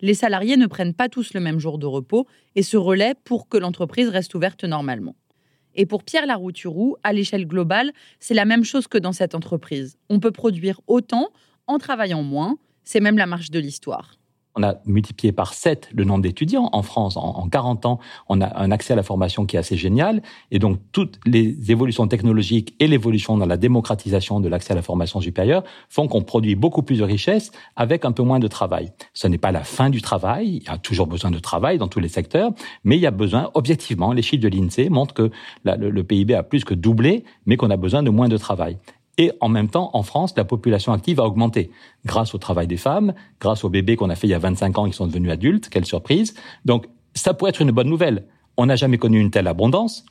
Les 0.00 0.14
salariés 0.14 0.56
ne 0.56 0.68
prennent 0.68 0.94
pas 0.94 1.08
tous 1.08 1.34
le 1.34 1.40
même 1.40 1.58
jour 1.58 1.78
de 1.78 1.86
repos 1.86 2.28
et 2.54 2.62
se 2.62 2.76
relaient 2.76 3.16
pour 3.24 3.48
que 3.48 3.58
l'entreprise 3.58 4.08
reste 4.08 4.36
ouverte 4.36 4.62
normalement. 4.62 5.16
Et 5.78 5.86
pour 5.86 6.02
Pierre 6.02 6.26
Larouturou, 6.26 6.96
à 7.04 7.12
l'échelle 7.12 7.46
globale, 7.46 7.92
c'est 8.18 8.34
la 8.34 8.44
même 8.44 8.64
chose 8.64 8.88
que 8.88 8.98
dans 8.98 9.12
cette 9.12 9.36
entreprise. 9.36 9.96
On 10.10 10.18
peut 10.18 10.32
produire 10.32 10.80
autant 10.88 11.30
en 11.68 11.78
travaillant 11.78 12.24
moins. 12.24 12.58
C'est 12.82 13.00
même 13.00 13.16
la 13.16 13.26
marche 13.26 13.50
de 13.50 13.60
l'histoire 13.60 14.17
on 14.58 14.62
a 14.62 14.74
multiplié 14.86 15.32
par 15.32 15.54
7 15.54 15.90
le 15.94 16.04
nombre 16.04 16.22
d'étudiants 16.22 16.68
en 16.72 16.82
France. 16.82 17.16
En, 17.16 17.48
40 17.48 17.86
ans, 17.86 17.98
on 18.28 18.40
a 18.40 18.60
un 18.60 18.70
accès 18.70 18.92
à 18.92 18.96
la 18.96 19.02
formation 19.02 19.46
qui 19.46 19.56
est 19.56 19.58
assez 19.58 19.76
génial. 19.76 20.22
Et 20.50 20.58
donc, 20.58 20.78
toutes 20.92 21.20
les 21.24 21.70
évolutions 21.70 22.06
technologiques 22.08 22.74
et 22.80 22.88
l'évolution 22.88 23.36
dans 23.36 23.46
la 23.46 23.56
démocratisation 23.56 24.40
de 24.40 24.48
l'accès 24.48 24.72
à 24.72 24.76
la 24.76 24.82
formation 24.82 25.20
supérieure 25.20 25.62
font 25.88 26.08
qu'on 26.08 26.22
produit 26.22 26.56
beaucoup 26.56 26.82
plus 26.82 26.98
de 26.98 27.04
richesses 27.04 27.52
avec 27.76 28.04
un 28.04 28.12
peu 28.12 28.22
moins 28.22 28.40
de 28.40 28.48
travail. 28.48 28.92
Ce 29.14 29.28
n'est 29.28 29.38
pas 29.38 29.52
la 29.52 29.62
fin 29.62 29.90
du 29.90 30.02
travail. 30.02 30.56
Il 30.56 30.64
y 30.64 30.68
a 30.68 30.78
toujours 30.78 31.06
besoin 31.06 31.30
de 31.30 31.38
travail 31.38 31.78
dans 31.78 31.88
tous 31.88 32.00
les 32.00 32.08
secteurs, 32.08 32.50
mais 32.84 32.96
il 32.96 33.00
y 33.00 33.06
a 33.06 33.12
besoin, 33.12 33.50
objectivement, 33.54 34.12
les 34.12 34.22
chiffres 34.22 34.42
de 34.42 34.48
l'INSEE 34.48 34.88
montrent 34.90 35.14
que 35.14 35.30
le 35.64 36.02
PIB 36.02 36.34
a 36.34 36.42
plus 36.42 36.64
que 36.64 36.74
doublé, 36.74 37.24
mais 37.46 37.56
qu'on 37.56 37.70
a 37.70 37.76
besoin 37.76 38.02
de 38.02 38.10
moins 38.10 38.28
de 38.28 38.36
travail. 38.36 38.76
Et 39.18 39.32
en 39.40 39.48
même 39.48 39.68
temps, 39.68 39.90
en 39.92 40.02
France, 40.02 40.32
la 40.36 40.44
population 40.44 40.92
active 40.92 41.20
a 41.20 41.24
augmenté 41.24 41.70
grâce 42.06 42.34
au 42.34 42.38
travail 42.38 42.68
des 42.68 42.76
femmes, 42.76 43.12
grâce 43.40 43.64
aux 43.64 43.68
bébés 43.68 43.96
qu'on 43.96 44.10
a 44.10 44.14
fait 44.14 44.28
il 44.28 44.30
y 44.30 44.34
a 44.34 44.38
25 44.38 44.78
ans 44.78 44.86
qui 44.86 44.92
sont 44.92 45.08
devenus 45.08 45.32
adultes. 45.32 45.68
Quelle 45.68 45.84
surprise. 45.84 46.34
Donc, 46.64 46.86
ça 47.14 47.34
pourrait 47.34 47.50
être 47.50 47.60
une 47.60 47.72
bonne 47.72 47.88
nouvelle. 47.88 48.26
On 48.56 48.66
n'a 48.66 48.76
jamais 48.76 48.96
connu 48.96 49.20
une 49.20 49.30
telle 49.30 49.48
abondance. 49.48 50.06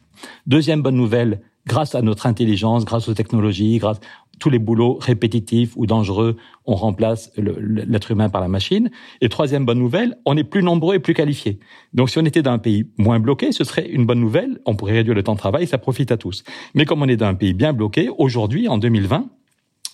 Deuxième 0.46 0.82
bonne 0.82 0.96
nouvelle, 0.96 1.42
grâce 1.68 1.96
à 1.96 2.02
notre 2.02 2.26
intelligence, 2.26 2.86
grâce 2.86 3.08
aux 3.10 3.14
technologies, 3.14 3.78
grâce, 3.78 4.00
tous 4.40 4.50
les 4.50 4.60
boulots 4.60 4.98
répétitifs 5.02 5.74
ou 5.76 5.86
dangereux, 5.86 6.38
on 6.66 6.76
remplace 6.76 7.32
l'être 7.38 8.12
humain 8.12 8.30
par 8.30 8.42
la 8.42 8.48
machine. 8.48 8.92
Et 9.22 9.30
troisième 9.30 9.66
bonne 9.66 9.80
nouvelle, 9.80 10.18
on 10.26 10.38
est 10.38 10.44
plus 10.44 10.64
nombreux 10.64 10.96
et 10.96 11.00
plus 11.00 11.14
qualifiés. 11.14 11.60
Donc 11.94 12.10
si 12.10 12.20
on 12.20 12.26
était 12.26 12.42
dans 12.42 12.52
un 12.52 12.60
pays 12.60 12.90
moins 12.98 13.20
bloqué, 13.20 13.52
ce 13.52 13.64
serait 13.64 13.88
une 13.88 14.06
bonne 14.06 14.20
nouvelle, 14.20 14.60
on 14.66 14.76
pourrait 14.76 14.94
réduire 14.94 15.16
le 15.16 15.24
temps 15.24 15.34
de 15.34 15.40
travail, 15.40 15.68
ça 15.68 15.78
profite 15.78 16.12
à 16.12 16.18
tous. 16.18 16.44
Mais 16.76 16.86
comme 16.86 17.02
on 17.02 17.08
est 17.08 17.18
dans 17.18 17.28
un 17.28 17.34
pays 17.34 17.54
bien 17.54 17.74
bloqué, 17.74 18.10
aujourd'hui, 18.18 18.68
en 18.68 18.78
2020, 18.78 19.28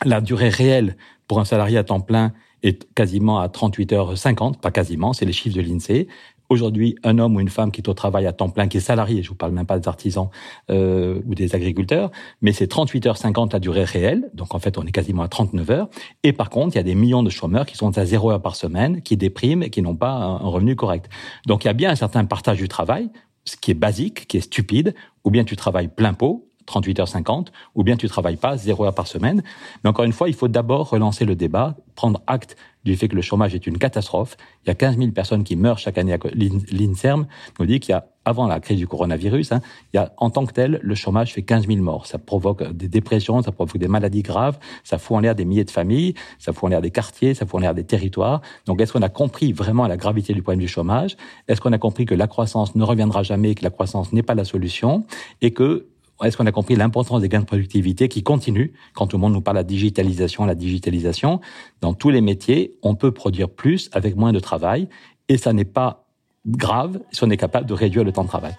la 0.05 0.19
durée 0.21 0.49
réelle 0.49 0.97
pour 1.27 1.39
un 1.39 1.45
salarié 1.45 1.77
à 1.77 1.83
temps 1.83 2.01
plein 2.01 2.33
est 2.63 2.87
quasiment 2.95 3.39
à 3.39 3.49
38 3.49 3.93
heures 3.93 4.17
50, 4.17 4.61
pas 4.61 4.71
quasiment, 4.71 5.13
c'est 5.13 5.25
les 5.25 5.33
chiffres 5.33 5.55
de 5.55 5.61
l'INSEE. 5.61 6.07
Aujourd'hui, 6.49 6.95
un 7.03 7.19
homme 7.19 7.35
ou 7.35 7.39
une 7.39 7.49
femme 7.49 7.71
qui 7.71 7.81
est 7.81 7.89
au 7.89 7.93
travail 7.93 8.27
à 8.27 8.33
temps 8.33 8.49
plein, 8.49 8.67
qui 8.67 8.77
est 8.77 8.81
salarié, 8.81 9.23
je 9.23 9.29
vous 9.29 9.35
parle 9.35 9.53
même 9.53 9.65
pas 9.65 9.79
des 9.79 9.87
artisans 9.87 10.29
euh, 10.69 11.21
ou 11.25 11.35
des 11.35 11.55
agriculteurs, 11.55 12.11
mais 12.41 12.51
c'est 12.51 12.67
38 12.67 13.07
heures 13.07 13.17
50 13.17 13.53
la 13.53 13.59
durée 13.59 13.83
réelle, 13.83 14.29
donc 14.33 14.53
en 14.53 14.59
fait 14.59 14.77
on 14.77 14.83
est 14.83 14.91
quasiment 14.91 15.23
à 15.23 15.27
39 15.27 15.69
heures. 15.71 15.89
Et 16.23 16.33
par 16.33 16.49
contre, 16.49 16.75
il 16.75 16.77
y 16.77 16.81
a 16.81 16.83
des 16.83 16.95
millions 16.95 17.23
de 17.23 17.29
chômeurs 17.29 17.65
qui 17.65 17.77
sont 17.77 17.97
à 17.97 18.05
0 18.05 18.31
heure 18.31 18.41
par 18.41 18.55
semaine, 18.55 19.01
qui 19.01 19.17
dépriment 19.17 19.63
et 19.63 19.69
qui 19.69 19.81
n'ont 19.81 19.95
pas 19.95 20.11
un 20.11 20.37
revenu 20.37 20.75
correct. 20.75 21.09
Donc 21.47 21.63
il 21.63 21.67
y 21.67 21.69
a 21.69 21.73
bien 21.73 21.89
un 21.89 21.95
certain 21.95 22.25
partage 22.25 22.57
du 22.57 22.67
travail, 22.67 23.09
ce 23.45 23.57
qui 23.57 23.71
est 23.71 23.75
basique, 23.75 24.27
qui 24.27 24.37
est 24.37 24.41
stupide, 24.41 24.93
ou 25.23 25.31
bien 25.31 25.43
tu 25.43 25.55
travailles 25.55 25.89
plein 25.89 26.13
pot, 26.13 26.49
38h50, 26.67 27.47
ou 27.75 27.83
bien 27.83 27.97
tu 27.97 28.07
travailles 28.07 28.37
pas, 28.37 28.57
0 28.57 28.85
heure 28.85 28.95
par 28.95 29.07
semaine. 29.07 29.43
Mais 29.83 29.89
encore 29.89 30.05
une 30.05 30.13
fois, 30.13 30.29
il 30.29 30.35
faut 30.35 30.47
d'abord 30.47 30.89
relancer 30.89 31.25
le 31.25 31.35
débat, 31.35 31.75
prendre 31.95 32.21
acte 32.27 32.55
du 32.83 32.95
fait 32.95 33.07
que 33.07 33.15
le 33.15 33.21
chômage 33.21 33.55
est 33.55 33.65
une 33.65 33.77
catastrophe. 33.77 34.35
Il 34.65 34.67
y 34.67 34.71
a 34.71 34.75
15 34.75 34.97
000 34.97 35.11
personnes 35.11 35.43
qui 35.43 35.55
meurent 35.55 35.79
chaque 35.79 35.97
année. 35.97 36.17
L'INSERM 36.33 37.27
nous 37.59 37.65
dit 37.65 37.79
qu'il 37.79 37.91
y 37.91 37.95
a, 37.95 38.07
avant 38.25 38.47
la 38.47 38.59
crise 38.59 38.77
du 38.77 38.87
coronavirus, 38.87 39.51
hein, 39.51 39.61
il 39.93 39.97
y 39.97 39.99
a, 39.99 40.13
en 40.17 40.29
tant 40.29 40.45
que 40.45 40.53
tel, 40.53 40.79
le 40.81 40.95
chômage 40.95 41.33
fait 41.33 41.43
15 41.43 41.67
000 41.67 41.79
morts. 41.79 42.05
Ça 42.07 42.17
provoque 42.17 42.63
des 42.73 42.87
dépressions, 42.87 43.41
ça 43.41 43.51
provoque 43.51 43.77
des 43.77 43.87
maladies 43.87 44.21
graves, 44.21 44.59
ça 44.83 44.97
fout 44.97 45.17
en 45.17 45.19
l'air 45.19 45.35
des 45.35 45.45
milliers 45.45 45.63
de 45.63 45.71
familles, 45.71 46.13
ça 46.39 46.53
fout 46.53 46.65
en 46.65 46.67
l'air 46.69 46.81
des 46.81 46.91
quartiers, 46.91 47.33
ça 47.33 47.45
fout 47.45 47.59
en 47.59 47.61
l'air 47.61 47.73
des 47.73 47.83
territoires. 47.85 48.41
Donc, 48.65 48.81
est-ce 48.81 48.93
qu'on 48.93 49.01
a 49.01 49.09
compris 49.09 49.53
vraiment 49.53 49.87
la 49.87 49.97
gravité 49.97 50.33
du 50.33 50.41
problème 50.41 50.59
du 50.59 50.67
chômage? 50.67 51.15
Est-ce 51.47 51.61
qu'on 51.61 51.73
a 51.73 51.77
compris 51.77 52.05
que 52.05 52.15
la 52.15 52.27
croissance 52.27 52.75
ne 52.75 52.83
reviendra 52.83 53.23
jamais, 53.23 53.55
que 53.55 53.63
la 53.63 53.69
croissance 53.69 54.11
n'est 54.13 54.23
pas 54.23 54.35
la 54.35 54.45
solution 54.45 55.05
et 55.41 55.51
que 55.51 55.87
est-ce 56.23 56.37
qu'on 56.37 56.45
a 56.45 56.51
compris 56.51 56.75
l'importance 56.75 57.21
des 57.21 57.29
gains 57.29 57.41
de 57.41 57.45
productivité 57.45 58.07
qui 58.07 58.23
continuent 58.23 58.69
quand 58.93 59.07
tout 59.07 59.17
le 59.17 59.21
monde 59.21 59.33
nous 59.33 59.41
parle 59.41 59.57
de 59.57 59.59
la 59.59 59.63
digitalisation, 59.63 60.45
la 60.45 60.55
digitalisation? 60.55 61.41
Dans 61.81 61.93
tous 61.93 62.09
les 62.09 62.21
métiers, 62.21 62.77
on 62.81 62.95
peut 62.95 63.11
produire 63.11 63.49
plus 63.49 63.89
avec 63.91 64.15
moins 64.15 64.31
de 64.31 64.39
travail 64.39 64.87
et 65.27 65.37
ça 65.37 65.53
n'est 65.53 65.65
pas 65.65 66.05
grave 66.45 67.01
si 67.11 67.23
on 67.23 67.29
est 67.29 67.37
capable 67.37 67.67
de 67.67 67.73
réduire 67.73 68.03
le 68.03 68.11
temps 68.11 68.23
de 68.23 68.29
travail. 68.29 68.55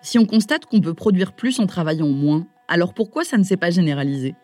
Si 0.00 0.18
on 0.18 0.24
constate 0.24 0.66
qu'on 0.66 0.80
peut 0.80 0.94
produire 0.94 1.32
plus 1.32 1.60
en 1.60 1.66
travaillant 1.66 2.08
moins, 2.08 2.46
alors 2.68 2.94
pourquoi 2.94 3.24
ça 3.24 3.38
ne 3.38 3.44
s'est 3.44 3.56
pas 3.56 3.70
généralisé? 3.70 4.34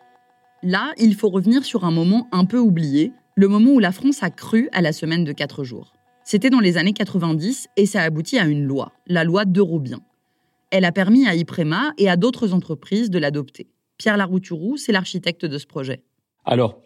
Là, 0.63 0.91
il 0.97 1.15
faut 1.15 1.29
revenir 1.29 1.63
sur 1.63 1.85
un 1.85 1.91
moment 1.91 2.27
un 2.31 2.45
peu 2.45 2.59
oublié, 2.59 3.13
le 3.35 3.47
moment 3.47 3.71
où 3.71 3.79
la 3.79 3.91
France 3.91 4.23
a 4.23 4.29
cru 4.29 4.69
à 4.73 4.81
la 4.81 4.91
semaine 4.91 5.23
de 5.23 5.31
4 5.31 5.63
jours. 5.63 5.93
C'était 6.23 6.49
dans 6.49 6.59
les 6.59 6.77
années 6.77 6.93
90 6.93 7.69
et 7.75 7.85
ça 7.85 8.01
aboutit 8.01 8.37
à 8.37 8.45
une 8.45 8.63
loi, 8.63 8.91
la 9.07 9.23
loi 9.23 9.45
d'Eurobien. 9.45 9.99
Elle 10.71 10.85
a 10.85 10.91
permis 10.91 11.27
à 11.27 11.35
Iprema 11.35 11.93
et 11.97 12.09
à 12.09 12.15
d'autres 12.15 12.53
entreprises 12.53 13.09
de 13.09 13.19
l'adopter. 13.19 13.69
Pierre 13.97 14.17
Larouturou, 14.17 14.77
c'est 14.77 14.91
l'architecte 14.91 15.45
de 15.45 15.57
ce 15.57 15.65
projet. 15.65 16.03
Alors, 16.45 16.81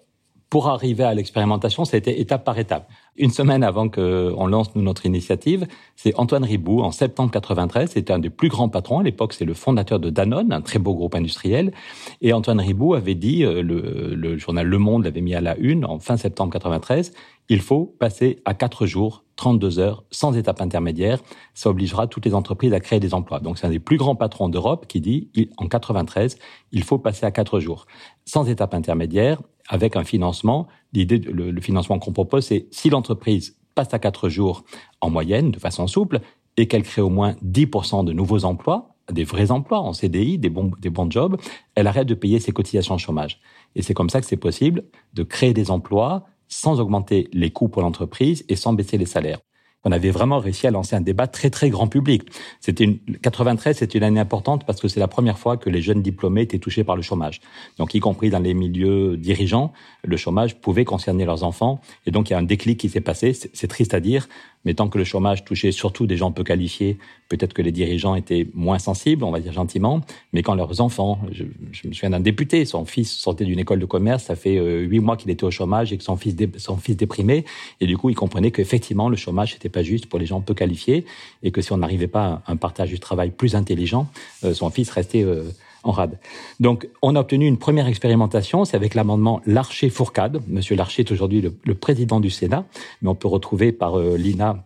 pour 0.53 0.67
arriver 0.67 1.03
à 1.03 1.15
l'expérimentation, 1.15 1.83
été 1.83 2.21
étape 2.21 2.43
par 2.43 2.59
étape. 2.59 2.87
Une 3.17 3.31
semaine 3.31 3.63
avant 3.63 3.89
qu'on 3.89 4.45
lance 4.45 4.75
notre 4.75 5.07
initiative, 5.07 5.65
c'est 5.95 6.13
Antoine 6.13 6.43
Ribou, 6.43 6.81
en 6.81 6.91
septembre 6.91 7.31
93, 7.31 7.89
c'était 7.89 8.13
un 8.13 8.19
des 8.19 8.29
plus 8.29 8.49
grands 8.49 8.69
patrons. 8.69 8.99
À 8.99 9.03
l'époque, 9.03 9.33
c'est 9.33 9.45
le 9.45 9.55
fondateur 9.55 9.99
de 9.99 10.11
Danone, 10.11 10.53
un 10.53 10.61
très 10.61 10.77
beau 10.77 10.93
groupe 10.93 11.15
industriel. 11.15 11.73
Et 12.21 12.33
Antoine 12.33 12.59
Ribou 12.59 12.93
avait 12.93 13.15
dit, 13.15 13.43
euh, 13.43 13.63
le, 13.63 14.13
le 14.13 14.37
journal 14.37 14.67
Le 14.67 14.77
Monde 14.77 15.05
l'avait 15.05 15.21
mis 15.21 15.33
à 15.33 15.41
la 15.41 15.57
une 15.57 15.85
en 15.85 15.97
fin 15.97 16.17
septembre 16.17 16.53
93, 16.53 17.13
il 17.49 17.59
faut 17.59 17.85
passer 17.85 18.39
à 18.45 18.53
quatre 18.53 18.85
jours, 18.85 19.23
32 19.35 19.79
heures, 19.79 20.03
sans 20.11 20.37
étape 20.37 20.61
intermédiaire. 20.61 21.19
Ça 21.53 21.69
obligera 21.69 22.07
toutes 22.07 22.25
les 22.25 22.33
entreprises 22.33 22.73
à 22.73 22.79
créer 22.79 22.99
des 22.99 23.13
emplois. 23.13 23.39
Donc, 23.39 23.57
c'est 23.57 23.67
un 23.67 23.71
des 23.71 23.79
plus 23.79 23.97
grands 23.97 24.15
patrons 24.15 24.49
d'Europe 24.49 24.85
qui 24.87 25.01
dit, 25.01 25.29
en 25.57 25.67
93, 25.67 26.37
il 26.71 26.83
faut 26.83 26.99
passer 26.99 27.25
à 27.25 27.31
quatre 27.31 27.59
jours, 27.59 27.85
sans 28.25 28.47
étape 28.47 28.73
intermédiaire, 28.73 29.41
avec 29.69 29.95
un 29.95 30.03
financement. 30.03 30.67
L'idée, 30.93 31.19
le, 31.19 31.51
le 31.51 31.61
financement 31.61 31.99
qu'on 31.99 32.13
propose, 32.13 32.45
c'est 32.45 32.67
si 32.71 32.89
l'entreprise 32.89 33.55
passe 33.75 33.93
à 33.93 33.99
quatre 33.99 34.29
jours 34.29 34.63
en 35.01 35.09
moyenne, 35.09 35.51
de 35.51 35.59
façon 35.59 35.87
souple, 35.87 36.21
et 36.57 36.67
qu'elle 36.67 36.83
crée 36.83 37.01
au 37.01 37.09
moins 37.09 37.35
10% 37.43 38.05
de 38.05 38.13
nouveaux 38.13 38.45
emplois, 38.45 38.95
des 39.11 39.23
vrais 39.23 39.51
emplois 39.51 39.79
en 39.79 39.93
CDI, 39.93 40.37
des 40.37 40.49
bons, 40.49 40.71
des 40.79 40.89
bons 40.89 41.09
jobs, 41.09 41.37
elle 41.75 41.87
arrête 41.87 42.07
de 42.07 42.13
payer 42.13 42.39
ses 42.39 42.51
cotisations 42.51 42.97
chômage. 42.97 43.39
Et 43.75 43.81
c'est 43.81 43.93
comme 43.93 44.09
ça 44.09 44.21
que 44.21 44.27
c'est 44.27 44.37
possible 44.37 44.85
de 45.13 45.23
créer 45.23 45.53
des 45.53 45.71
emplois 45.71 46.25
sans 46.47 46.79
augmenter 46.79 47.27
les 47.33 47.51
coûts 47.51 47.69
pour 47.69 47.81
l'entreprise 47.81 48.45
et 48.47 48.55
sans 48.55 48.73
baisser 48.73 48.97
les 48.97 49.05
salaires. 49.05 49.39
On 49.85 49.91
avait 49.91 50.11
vraiment 50.11 50.39
réussi 50.39 50.65
à 50.65 50.71
lancer 50.71 50.95
un 50.95 51.01
débat 51.01 51.27
très 51.27 51.49
très 51.49 51.69
grand 51.69 51.87
public. 51.87 52.23
C'était 52.61 52.85
une 52.85 52.99
93, 53.21 53.77
c'est 53.77 53.95
une 53.95 54.03
année 54.03 54.19
importante 54.19 54.65
parce 54.65 54.79
que 54.79 54.87
c'est 54.87 54.99
la 54.99 55.07
première 55.07 55.37
fois 55.37 55.57
que 55.57 55.69
les 55.69 55.81
jeunes 55.81 56.01
diplômés 56.01 56.41
étaient 56.41 56.59
touchés 56.59 56.83
par 56.83 56.95
le 56.95 57.01
chômage. 57.01 57.41
Donc 57.77 57.93
y 57.93 57.99
compris 57.99 58.29
dans 58.29 58.39
les 58.39 58.53
milieux 58.53 59.17
dirigeants, 59.17 59.73
le 60.03 60.15
chômage 60.15 60.55
pouvait 60.59 60.85
concerner 60.85 61.25
leurs 61.25 61.43
enfants 61.43 61.81
et 62.05 62.11
donc 62.11 62.29
il 62.29 62.33
y 62.33 62.35
a 62.35 62.39
un 62.39 62.43
déclic 62.43 62.79
qui 62.79 62.89
s'est 62.89 63.01
passé. 63.01 63.33
C'est 63.33 63.67
triste 63.67 63.93
à 63.93 63.99
dire, 63.99 64.27
mais 64.65 64.73
tant 64.73 64.87
que 64.87 64.97
le 64.97 65.03
chômage 65.03 65.43
touchait 65.43 65.71
surtout 65.71 66.07
des 66.07 66.17
gens 66.17 66.31
peu 66.31 66.43
qualifiés, 66.43 66.97
peut-être 67.29 67.53
que 67.53 67.61
les 67.61 67.71
dirigeants 67.71 68.15
étaient 68.15 68.47
moins 68.53 68.79
sensibles, 68.79 69.23
on 69.23 69.31
va 69.31 69.39
dire 69.39 69.51
gentiment. 69.51 70.01
Mais 70.31 70.41
quand 70.41 70.55
leurs 70.55 70.79
enfants, 70.81 71.19
je, 71.31 71.43
me 71.43 71.93
souviens 71.93 72.11
d'un 72.11 72.19
député, 72.19 72.63
son 72.65 72.85
fils 72.85 73.11
sortait 73.11 73.45
d'une 73.45 73.59
école 73.59 73.79
de 73.79 73.85
commerce, 73.85 74.23
ça 74.23 74.35
fait 74.35 74.57
euh, 74.57 74.79
huit 74.79 74.99
mois 74.99 75.17
qu'il 75.17 75.31
était 75.31 75.43
au 75.43 75.51
chômage 75.51 75.91
et 75.91 75.97
que 75.97 76.03
son 76.03 76.15
fils, 76.15 76.35
son 76.57 76.77
fils 76.77 76.95
déprimait. 76.95 77.43
Et 77.81 77.87
du 77.87 77.97
coup, 77.97 78.09
il 78.09 78.15
comprenait 78.15 78.51
qu'effectivement, 78.51 79.09
le 79.09 79.17
chômage 79.17 79.53
n'était 79.53 79.69
pas 79.73 79.83
juste 79.83 80.05
pour 80.05 80.19
les 80.19 80.25
gens 80.25 80.39
peu 80.39 80.53
qualifiés 80.53 81.05
et 81.43 81.51
que 81.51 81.61
si 81.61 81.73
on 81.73 81.77
n'arrivait 81.77 82.07
pas 82.07 82.41
à 82.45 82.51
un 82.51 82.55
partage 82.55 82.89
du 82.89 82.99
travail 82.99 83.31
plus 83.31 83.55
intelligent, 83.55 84.07
euh, 84.45 84.53
son 84.53 84.69
fils 84.69 84.89
restait 84.89 85.23
euh, 85.23 85.43
en 85.83 85.91
rade. 85.91 86.17
Donc, 86.59 86.87
on 87.01 87.15
a 87.15 87.19
obtenu 87.19 87.45
une 87.45 87.57
première 87.57 87.87
expérimentation, 87.87 88.63
c'est 88.63 88.77
avec 88.77 88.95
l'amendement 88.95 89.41
Larcher-Fourcade. 89.45 90.41
Monsieur 90.47 90.75
Larcher 90.75 91.01
est 91.01 91.11
aujourd'hui 91.11 91.41
le, 91.41 91.75
président 91.75 92.19
du 92.19 92.29
Sénat, 92.29 92.65
mais 93.01 93.09
on 93.09 93.15
peut 93.15 93.27
retrouver 93.27 93.71
par 93.73 93.99
euh, 93.99 94.15
l'INA 94.15 94.63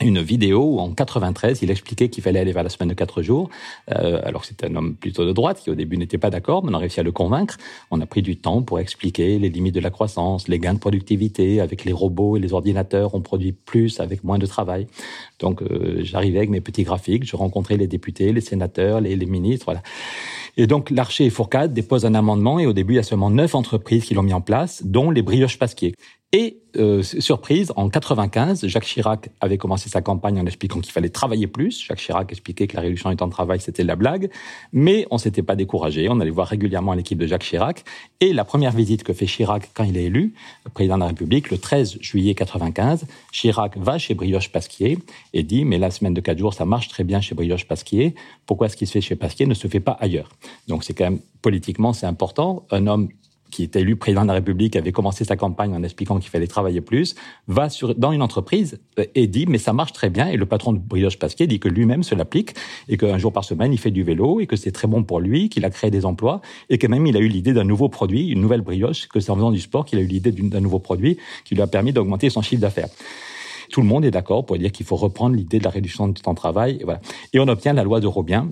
une 0.00 0.20
vidéo 0.20 0.62
où 0.62 0.78
en 0.78 0.92
93, 0.92 1.60
il 1.62 1.70
expliquait 1.70 2.08
qu'il 2.08 2.22
fallait 2.22 2.40
aller 2.40 2.52
vers 2.52 2.62
la 2.62 2.68
semaine 2.68 2.88
de 2.88 2.94
quatre 2.94 3.22
jours. 3.22 3.50
Euh, 3.90 4.20
alors 4.24 4.44
c'est 4.44 4.64
un 4.64 4.74
homme 4.74 4.94
plutôt 4.94 5.24
de 5.24 5.32
droite 5.32 5.60
qui 5.62 5.70
au 5.70 5.74
début 5.74 5.96
n'était 5.96 6.18
pas 6.18 6.30
d'accord, 6.30 6.64
mais 6.64 6.70
on 6.70 6.74
a 6.74 6.78
réussi 6.78 7.00
à 7.00 7.02
le 7.02 7.12
convaincre. 7.12 7.56
On 7.90 8.00
a 8.00 8.06
pris 8.06 8.22
du 8.22 8.36
temps 8.36 8.62
pour 8.62 8.78
expliquer 8.78 9.38
les 9.38 9.50
limites 9.50 9.74
de 9.74 9.80
la 9.80 9.90
croissance, 9.90 10.48
les 10.48 10.58
gains 10.58 10.74
de 10.74 10.78
productivité. 10.78 11.60
Avec 11.60 11.84
les 11.84 11.92
robots 11.92 12.36
et 12.36 12.40
les 12.40 12.52
ordinateurs, 12.52 13.14
on 13.14 13.20
produit 13.20 13.52
plus 13.52 14.00
avec 14.00 14.24
moins 14.24 14.38
de 14.38 14.46
travail. 14.46 14.86
Donc 15.38 15.62
euh, 15.62 16.00
j'arrivais 16.02 16.38
avec 16.38 16.50
mes 16.50 16.60
petits 16.60 16.84
graphiques, 16.84 17.24
je 17.24 17.36
rencontrais 17.36 17.76
les 17.76 17.86
députés, 17.86 18.32
les 18.32 18.40
sénateurs, 18.40 19.00
les, 19.00 19.16
les 19.16 19.26
ministres, 19.26 19.66
voilà. 19.66 19.82
Et 20.56 20.66
donc 20.66 20.90
l'Archer 20.90 21.26
et 21.26 21.30
Fourcade 21.30 21.72
déposent 21.72 22.04
un 22.04 22.14
amendement 22.14 22.58
et 22.58 22.66
au 22.66 22.72
début 22.72 22.94
il 22.94 22.96
y 22.96 23.00
a 23.00 23.04
seulement 23.04 23.30
neuf 23.30 23.54
entreprises 23.54 24.04
qui 24.04 24.14
l'ont 24.14 24.22
mis 24.22 24.32
en 24.32 24.40
place, 24.40 24.82
dont 24.84 25.10
les 25.10 25.22
brioches 25.22 25.58
Pasquier. 25.58 25.94
Et 26.32 26.58
euh, 26.76 27.02
surprise, 27.02 27.72
en 27.74 27.88
95, 27.88 28.64
Jacques 28.68 28.84
Chirac 28.84 29.30
avait 29.40 29.58
commencé 29.58 29.88
sa 29.88 30.00
campagne 30.00 30.38
en 30.38 30.46
expliquant 30.46 30.78
qu'il 30.78 30.92
fallait 30.92 31.08
travailler 31.08 31.48
plus. 31.48 31.84
Jacques 31.84 31.98
Chirac 31.98 32.30
expliquait 32.30 32.68
que 32.68 32.76
la 32.76 32.82
réduction 32.82 33.10
du 33.10 33.16
temps 33.16 33.26
de 33.26 33.32
travail, 33.32 33.60
c'était 33.60 33.82
de 33.82 33.88
la 33.88 33.96
blague. 33.96 34.30
Mais 34.72 35.08
on 35.10 35.18
s'était 35.18 35.42
pas 35.42 35.56
découragé. 35.56 36.08
On 36.08 36.20
allait 36.20 36.30
voir 36.30 36.46
régulièrement 36.46 36.94
l'équipe 36.94 37.18
de 37.18 37.26
Jacques 37.26 37.42
Chirac. 37.42 37.82
Et 38.20 38.32
la 38.32 38.44
première 38.44 38.70
visite 38.70 39.02
que 39.02 39.12
fait 39.12 39.26
Chirac 39.26 39.70
quand 39.74 39.82
il 39.82 39.96
est 39.96 40.04
élu, 40.04 40.34
président 40.72 40.94
de 40.94 41.00
la 41.00 41.08
République, 41.08 41.50
le 41.50 41.58
13 41.58 41.98
juillet 42.00 42.34
95, 42.34 43.06
Chirac 43.32 43.76
va 43.76 43.98
chez 43.98 44.14
Brioche 44.14 44.52
Pasquier 44.52 44.98
et 45.32 45.42
dit, 45.42 45.64
mais 45.64 45.78
la 45.78 45.90
semaine 45.90 46.14
de 46.14 46.20
quatre 46.20 46.38
jours, 46.38 46.54
ça 46.54 46.64
marche 46.64 46.86
très 46.86 47.02
bien 47.02 47.20
chez 47.20 47.34
Brioche 47.34 47.66
Pasquier. 47.66 48.14
Pourquoi 48.46 48.68
ce 48.68 48.76
qui 48.76 48.86
se 48.86 48.92
fait 48.92 49.00
chez 49.00 49.16
Pasquier 49.16 49.46
ne 49.46 49.54
se 49.54 49.66
fait 49.66 49.80
pas 49.80 49.96
ailleurs? 50.00 50.28
Donc 50.68 50.84
c'est 50.84 50.94
quand 50.94 51.04
même, 51.04 51.20
politiquement, 51.42 51.92
c'est 51.92 52.06
important. 52.06 52.66
Un 52.70 52.86
homme 52.86 53.08
qui 53.50 53.62
était 53.62 53.80
élu 53.80 53.96
président 53.96 54.22
de 54.22 54.28
la 54.28 54.34
République, 54.34 54.76
avait 54.76 54.92
commencé 54.92 55.24
sa 55.24 55.36
campagne 55.36 55.74
en 55.74 55.82
expliquant 55.82 56.18
qu'il 56.18 56.30
fallait 56.30 56.46
travailler 56.46 56.80
plus, 56.80 57.14
va 57.48 57.68
sur, 57.68 57.94
dans 57.94 58.12
une 58.12 58.22
entreprise 58.22 58.80
euh, 58.98 59.04
et 59.14 59.26
dit 59.26 59.46
mais 59.46 59.58
ça 59.58 59.72
marche 59.72 59.92
très 59.92 60.10
bien. 60.10 60.28
Et 60.28 60.36
le 60.36 60.46
patron 60.46 60.72
de 60.72 60.78
Brioche 60.78 61.18
Pasquier 61.18 61.46
dit 61.46 61.60
que 61.60 61.68
lui-même 61.68 62.02
se 62.02 62.14
l'applique 62.14 62.54
et 62.88 62.96
qu'un 62.96 63.18
jour 63.18 63.32
par 63.32 63.44
semaine 63.44 63.72
il 63.72 63.78
fait 63.78 63.90
du 63.90 64.02
vélo 64.02 64.40
et 64.40 64.46
que 64.46 64.56
c'est 64.56 64.72
très 64.72 64.88
bon 64.88 65.02
pour 65.02 65.20
lui, 65.20 65.48
qu'il 65.48 65.64
a 65.64 65.70
créé 65.70 65.90
des 65.90 66.06
emplois 66.06 66.40
et 66.68 66.78
que 66.78 66.86
même 66.86 67.06
il 67.06 67.16
a 67.16 67.20
eu 67.20 67.28
l'idée 67.28 67.52
d'un 67.52 67.64
nouveau 67.64 67.88
produit, 67.88 68.28
une 68.28 68.40
nouvelle 68.40 68.62
brioche, 68.62 69.08
que 69.08 69.20
c'est 69.20 69.30
en 69.30 69.36
faisant 69.36 69.50
du 69.50 69.60
sport 69.60 69.84
qu'il 69.84 69.98
a 69.98 70.02
eu 70.02 70.06
l'idée 70.06 70.32
d'un 70.32 70.60
nouveau 70.60 70.78
produit 70.78 71.18
qui 71.44 71.54
lui 71.54 71.62
a 71.62 71.66
permis 71.66 71.92
d'augmenter 71.92 72.30
son 72.30 72.42
chiffre 72.42 72.62
d'affaires. 72.62 72.88
Tout 73.70 73.82
le 73.82 73.86
monde 73.86 74.04
est 74.04 74.10
d'accord 74.10 74.44
pour 74.44 74.58
dire 74.58 74.72
qu'il 74.72 74.84
faut 74.84 74.96
reprendre 74.96 75.36
l'idée 75.36 75.58
de 75.58 75.64
la 75.64 75.70
réduction 75.70 76.08
du 76.08 76.20
temps 76.20 76.32
de 76.32 76.36
travail. 76.36 76.78
Et, 76.80 76.84
voilà. 76.84 77.00
et 77.32 77.38
on 77.38 77.46
obtient 77.48 77.72
la 77.72 77.84
loi 77.84 78.00
de 78.00 78.06
Robien, 78.06 78.50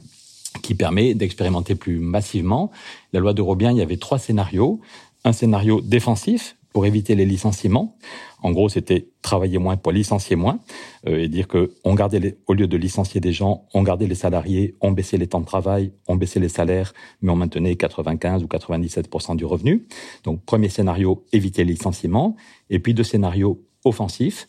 qui 0.63 0.75
permet 0.75 1.15
d'expérimenter 1.15 1.75
plus 1.75 1.99
massivement. 1.99 2.71
La 3.13 3.21
loi 3.21 3.33
de 3.33 3.43
Robien, 3.43 3.73
il 3.73 3.79
y 3.79 3.83
avait 3.83 3.97
trois 3.97 4.19
scénarios 4.19 4.81
un 5.25 5.33
scénario 5.33 5.81
défensif 5.81 6.57
pour 6.73 6.87
éviter 6.87 7.15
les 7.15 7.25
licenciements. 7.25 7.97
En 8.43 8.53
gros, 8.53 8.69
c'était 8.69 9.09
travailler 9.23 9.59
moins 9.59 9.77
pour 9.77 9.91
licencier 9.91 10.37
moins 10.37 10.61
euh, 11.07 11.23
et 11.23 11.29
dire 11.29 11.49
que 11.49 11.75
on 11.83 11.95
gardait 11.95 12.39
au 12.47 12.55
lieu 12.55 12.69
de 12.69 12.77
licencier 12.77 13.21
des 13.21 13.33
gens, 13.33 13.67
on 13.75 13.83
gardait 13.83 14.07
les 14.07 14.15
salariés, 14.15 14.77
on 14.81 14.93
baissait 14.93 15.17
les 15.17 15.27
temps 15.27 15.41
de 15.41 15.47
travail, 15.47 15.93
on 16.07 16.17
baissait 16.17 16.41
les 16.41 16.49
salaires, 16.49 16.93
mais 17.21 17.33
on 17.33 17.37
maintenait 17.37 17.75
95 17.75 18.45
ou 18.45 18.47
97% 18.47 19.37
du 19.37 19.45
revenu. 19.45 19.87
Donc, 20.25 20.45
premier 20.45 20.69
scénario, 20.69 21.25
éviter 21.33 21.65
les 21.65 21.73
licenciements. 21.73 22.37
Et 22.71 22.79
puis, 22.79 22.95
deux 22.95 23.05
scénarios 23.05 23.61
offensifs 23.85 24.49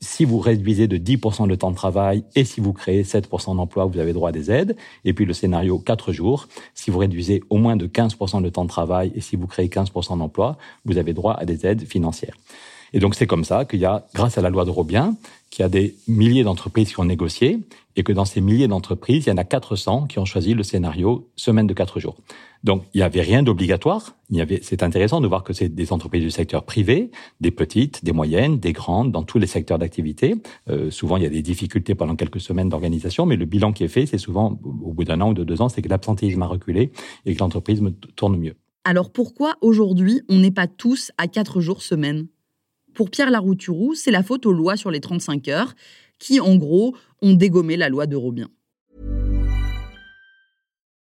si 0.00 0.24
vous 0.24 0.38
réduisez 0.38 0.88
de 0.88 0.98
10% 0.98 1.46
le 1.46 1.56
temps 1.56 1.70
de 1.70 1.76
travail 1.76 2.24
et 2.34 2.44
si 2.44 2.60
vous 2.60 2.72
créez 2.72 3.02
7% 3.02 3.56
d'emplois, 3.56 3.86
vous 3.86 3.98
avez 3.98 4.12
droit 4.12 4.30
à 4.30 4.32
des 4.32 4.50
aides. 4.50 4.76
Et 5.04 5.14
puis 5.14 5.24
le 5.24 5.32
scénario 5.32 5.78
4 5.78 6.12
jours, 6.12 6.48
si 6.74 6.90
vous 6.90 6.98
réduisez 6.98 7.42
au 7.50 7.56
moins 7.56 7.76
de 7.76 7.86
15% 7.86 8.42
le 8.42 8.50
temps 8.50 8.64
de 8.64 8.68
travail 8.68 9.12
et 9.14 9.20
si 9.20 9.36
vous 9.36 9.46
créez 9.46 9.68
15% 9.68 10.18
d'emplois, 10.18 10.58
vous 10.84 10.98
avez 10.98 11.14
droit 11.14 11.34
à 11.34 11.44
des 11.44 11.66
aides 11.66 11.86
financières. 11.86 12.36
Et 12.92 13.00
donc 13.00 13.14
c'est 13.14 13.26
comme 13.26 13.44
ça 13.44 13.64
qu'il 13.64 13.80
y 13.80 13.84
a, 13.84 14.06
grâce 14.14 14.38
à 14.38 14.42
la 14.42 14.50
loi 14.50 14.64
de 14.64 14.70
Robien, 14.70 15.16
qu'il 15.50 15.62
y 15.62 15.66
a 15.66 15.68
des 15.68 15.94
milliers 16.08 16.44
d'entreprises 16.44 16.88
qui 16.88 17.00
ont 17.00 17.04
négocié 17.04 17.58
et 17.96 18.02
que 18.02 18.12
dans 18.12 18.24
ces 18.24 18.40
milliers 18.40 18.68
d'entreprises, 18.68 19.26
il 19.26 19.28
y 19.28 19.32
en 19.32 19.36
a 19.36 19.44
400 19.44 20.06
qui 20.06 20.18
ont 20.18 20.24
choisi 20.24 20.54
le 20.54 20.62
scénario 20.62 21.28
semaine 21.36 21.66
de 21.66 21.74
4 21.74 22.00
jours. 22.00 22.16
Donc 22.64 22.84
il 22.94 22.98
n'y 22.98 23.02
avait 23.02 23.20
rien 23.20 23.42
d'obligatoire. 23.42 24.16
C'est 24.62 24.82
intéressant 24.82 25.20
de 25.20 25.26
voir 25.26 25.42
que 25.42 25.52
c'est 25.52 25.68
des 25.68 25.92
entreprises 25.92 26.22
du 26.22 26.30
secteur 26.30 26.64
privé, 26.64 27.10
des 27.40 27.50
petites, 27.50 28.04
des 28.04 28.12
moyennes, 28.12 28.58
des 28.58 28.72
grandes, 28.72 29.10
dans 29.10 29.24
tous 29.24 29.38
les 29.38 29.46
secteurs 29.46 29.78
d'activité. 29.78 30.36
Euh, 30.70 30.90
souvent 30.90 31.16
il 31.16 31.24
y 31.24 31.26
a 31.26 31.30
des 31.30 31.42
difficultés 31.42 31.94
pendant 31.94 32.16
quelques 32.16 32.40
semaines 32.40 32.68
d'organisation, 32.68 33.26
mais 33.26 33.36
le 33.36 33.44
bilan 33.44 33.72
qui 33.72 33.84
est 33.84 33.88
fait, 33.88 34.06
c'est 34.06 34.18
souvent 34.18 34.58
au 34.62 34.92
bout 34.92 35.04
d'un 35.04 35.20
an 35.20 35.30
ou 35.30 35.34
de 35.34 35.44
deux 35.44 35.60
ans, 35.60 35.68
c'est 35.68 35.82
que 35.82 35.88
l'absentéisme 35.88 36.42
a 36.42 36.46
reculé 36.46 36.92
et 37.26 37.34
que 37.34 37.40
l'entreprise 37.40 37.82
tourne 38.16 38.36
mieux. 38.36 38.54
Alors 38.84 39.10
pourquoi 39.10 39.56
aujourd'hui 39.60 40.22
on 40.28 40.38
n'est 40.38 40.50
pas 40.50 40.66
tous 40.66 41.12
à 41.18 41.26
4 41.28 41.60
jours 41.60 41.82
semaine? 41.82 42.26
Pour 42.94 43.10
Pierre 43.10 43.30
Larouturou, 43.30 43.94
c'est 43.94 44.10
la 44.10 44.22
faute 44.22 44.46
aux 44.46 44.52
lois 44.52 44.76
sur 44.76 44.90
les 44.90 45.00
35 45.00 45.48
heures 45.48 45.74
qui, 46.18 46.40
en 46.40 46.56
gros, 46.56 46.94
ont 47.20 47.34
dégommé 47.34 47.76
la 47.76 47.88
loi 47.88 48.06
de 48.06 48.16
Robien. 48.16 48.48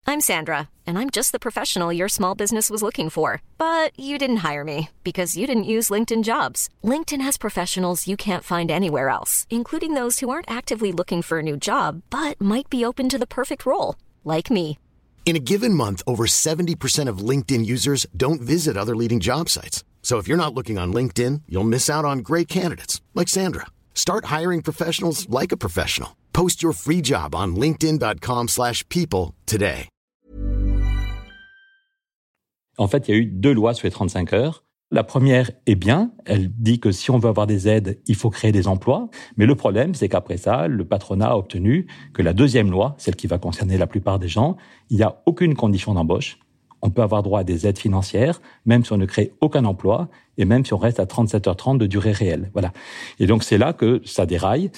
I'm 0.07 0.21
Sandra, 0.21 0.69
and 0.87 0.99
I'm 0.99 1.09
just 1.09 1.33
the 1.33 1.38
professional 1.38 1.91
your 1.91 2.11
small 2.11 2.35
business 2.35 2.69
was 2.69 2.83
looking 2.83 3.09
for. 3.09 3.41
But 3.57 3.99
you 3.99 4.19
didn't 4.19 4.45
hire 4.45 4.62
me 4.62 4.91
because 5.03 5.37
you 5.37 5.47
didn't 5.47 5.64
use 5.64 5.88
LinkedIn 5.88 6.25
jobs. 6.25 6.69
LinkedIn 6.83 7.23
has 7.23 7.38
professionals 7.38 8.07
you 8.07 8.17
can't 8.17 8.45
find 8.45 8.71
anywhere 8.71 9.09
else, 9.09 9.47
including 9.50 9.95
those 9.95 10.21
who 10.21 10.29
aren't 10.29 10.50
actively 10.50 10.93
looking 10.93 11.23
for 11.23 11.38
a 11.38 11.43
new 11.43 11.57
job 11.57 12.03
but 12.11 12.41
might 12.41 12.69
be 12.69 12.85
open 12.85 13.09
to 13.09 13.19
the 13.19 13.26
perfect 13.26 13.64
role, 13.64 13.97
like 14.25 14.50
me. 14.50 14.79
In 15.25 15.37
a 15.37 15.45
given 15.53 15.73
month, 15.73 16.03
over 16.07 16.26
70% 16.26 17.09
of 17.09 17.19
LinkedIn 17.19 17.64
users 17.64 18.07
don't 18.14 18.43
visit 18.43 18.76
other 18.76 18.95
leading 18.95 19.21
job 19.21 19.49
sites. 19.49 19.85
So 20.04 20.18
if 20.18 20.28
you're 20.28 20.38
not 20.38 20.54
looking 20.54 20.78
on 20.78 20.92
LinkedIn, 20.92 21.42
you'll 21.49 21.64
miss 21.64 21.88
out 21.88 22.04
on 22.04 22.18
great 22.18 22.46
candidates 22.46 23.00
like 23.14 23.29
Sandra. 23.29 23.66
Start 23.94 24.26
hiring 24.26 24.62
professionals 24.62 25.26
like 25.31 25.50
a 25.50 25.57
professional. 25.57 26.11
Post 26.33 26.62
your 26.62 26.74
free 26.74 27.02
job 27.02 27.35
on 27.35 27.57
linkedin.com/people 27.57 29.33
today. 29.46 29.88
En 32.76 32.88
fait, 32.88 33.09
il 33.09 33.14
y 33.14 33.14
a 33.14 33.20
eu 33.20 33.26
deux 33.26 33.55
lois 33.55 33.72
sur 33.72 33.87
les 33.87 33.92
35 33.92 34.33
heures. 34.33 34.64
La 34.90 35.05
première 35.05 35.50
est 35.66 35.76
bien, 35.76 36.12
elle 36.26 36.50
dit 36.50 36.79
que 36.81 36.92
si 36.92 37.11
on 37.11 37.18
veut 37.18 37.29
avoir 37.29 37.46
des 37.46 37.68
aides, 37.68 38.00
il 38.07 38.14
faut 38.14 38.31
créer 38.31 38.52
des 38.52 38.68
emplois, 38.68 39.09
mais 39.37 39.46
le 39.46 39.55
problème 39.55 39.94
c'est 39.94 40.09
qu'après 40.09 40.37
ça, 40.37 40.68
le 40.68 40.85
patronat 40.85 41.31
a 41.31 41.37
obtenu 41.37 41.87
que 42.12 42.22
la 42.22 42.33
deuxième 42.33 42.70
loi, 42.70 42.94
celle 42.98 43.16
qui 43.16 43.26
va 43.26 43.38
concerner 43.38 43.79
la 43.79 43.87
plupart 43.87 44.18
des 44.18 44.29
gens, 44.29 44.57
il 44.90 44.98
n'y 44.98 45.02
a 45.02 45.22
aucune 45.26 45.55
condition 45.55 45.94
d'embauche 45.94 46.38
on 46.85 46.90
peut 46.90 47.03
avoir 47.03 47.23
droit 47.23 47.40
à 47.40 47.44
des 47.44 47.66
aides 47.66 47.79
financières, 47.79 48.42
même 48.66 48.85
si 48.85 48.92
on 48.92 48.99
ne 48.99 49.07
crée 49.07 49.33
aucun 49.40 49.64
emploi 49.64 50.09
et 50.37 50.44
même 50.44 50.66
si 50.66 50.75
on 50.75 50.79
reste 50.79 51.01
à 51.01 51.07
37h30 51.07 51.79
de 51.79 51.87
durée 51.87 52.12
réelle. 52.12 52.51
Voilà. 52.53 52.73
Et 53.18 53.27
donc 53.27 53.42
c'est 53.42 53.57
là 53.57 53.73
que 53.73 54.03
ça 54.05 54.27
déraille 54.27 54.70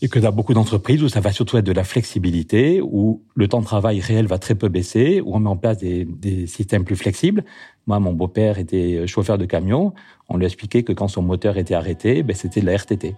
et 0.00 0.08
que 0.08 0.18
dans 0.18 0.32
beaucoup 0.32 0.54
d'entreprises 0.54 1.02
où 1.02 1.10
ça 1.10 1.20
va 1.20 1.32
surtout 1.32 1.58
être 1.58 1.66
de 1.66 1.72
la 1.72 1.84
flexibilité, 1.84 2.80
où 2.80 3.22
le 3.34 3.46
temps 3.46 3.60
de 3.60 3.66
travail 3.66 4.00
réel 4.00 4.26
va 4.26 4.38
très 4.38 4.54
peu 4.54 4.68
baisser, 4.68 5.20
où 5.20 5.36
on 5.36 5.40
met 5.40 5.50
en 5.50 5.56
place 5.58 5.76
des, 5.76 6.06
des 6.06 6.46
systèmes 6.46 6.84
plus 6.84 6.96
flexibles. 6.96 7.44
Moi, 7.86 8.00
mon 8.00 8.14
beau-père 8.14 8.58
était 8.58 9.06
chauffeur 9.06 9.36
de 9.36 9.44
camion. 9.44 9.92
On 10.30 10.38
lui 10.38 10.46
a 10.46 10.46
expliqué 10.46 10.82
que 10.82 10.94
quand 10.94 11.08
son 11.08 11.20
moteur 11.20 11.58
était 11.58 11.74
arrêté, 11.74 12.22
ben, 12.22 12.34
c'était 12.34 12.62
de 12.62 12.66
la 12.66 12.76
RTT. 12.76 13.14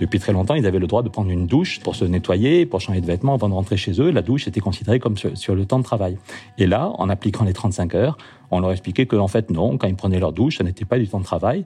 Depuis 0.00 0.18
très 0.18 0.32
longtemps, 0.32 0.54
ils 0.54 0.64
avaient 0.64 0.78
le 0.78 0.86
droit 0.86 1.02
de 1.02 1.10
prendre 1.10 1.30
une 1.30 1.46
douche 1.46 1.78
pour 1.80 1.94
se 1.94 2.06
nettoyer, 2.06 2.64
pour 2.64 2.80
changer 2.80 3.02
de 3.02 3.06
vêtements 3.06 3.34
avant 3.34 3.50
de 3.50 3.54
rentrer 3.54 3.76
chez 3.76 4.00
eux. 4.00 4.10
La 4.10 4.22
douche 4.22 4.48
était 4.48 4.60
considérée 4.60 4.98
comme 4.98 5.16
sur, 5.18 5.54
le 5.54 5.66
temps 5.66 5.78
de 5.78 5.84
travail. 5.84 6.16
Et 6.56 6.66
là, 6.66 6.90
en 6.96 7.10
appliquant 7.10 7.44
les 7.44 7.52
35 7.52 7.94
heures, 7.94 8.16
on 8.50 8.60
leur 8.60 8.72
expliquait 8.72 9.06
que 9.06 9.16
en 9.16 9.28
fait 9.28 9.50
non, 9.50 9.78
quand 9.78 9.88
ils 9.88 9.96
prenaient 9.96 10.18
leur 10.18 10.32
douche, 10.32 10.58
ça 10.58 10.64
n'était 10.64 10.84
pas 10.84 10.98
du 10.98 11.08
temps 11.08 11.20
de 11.20 11.24
travail. 11.24 11.64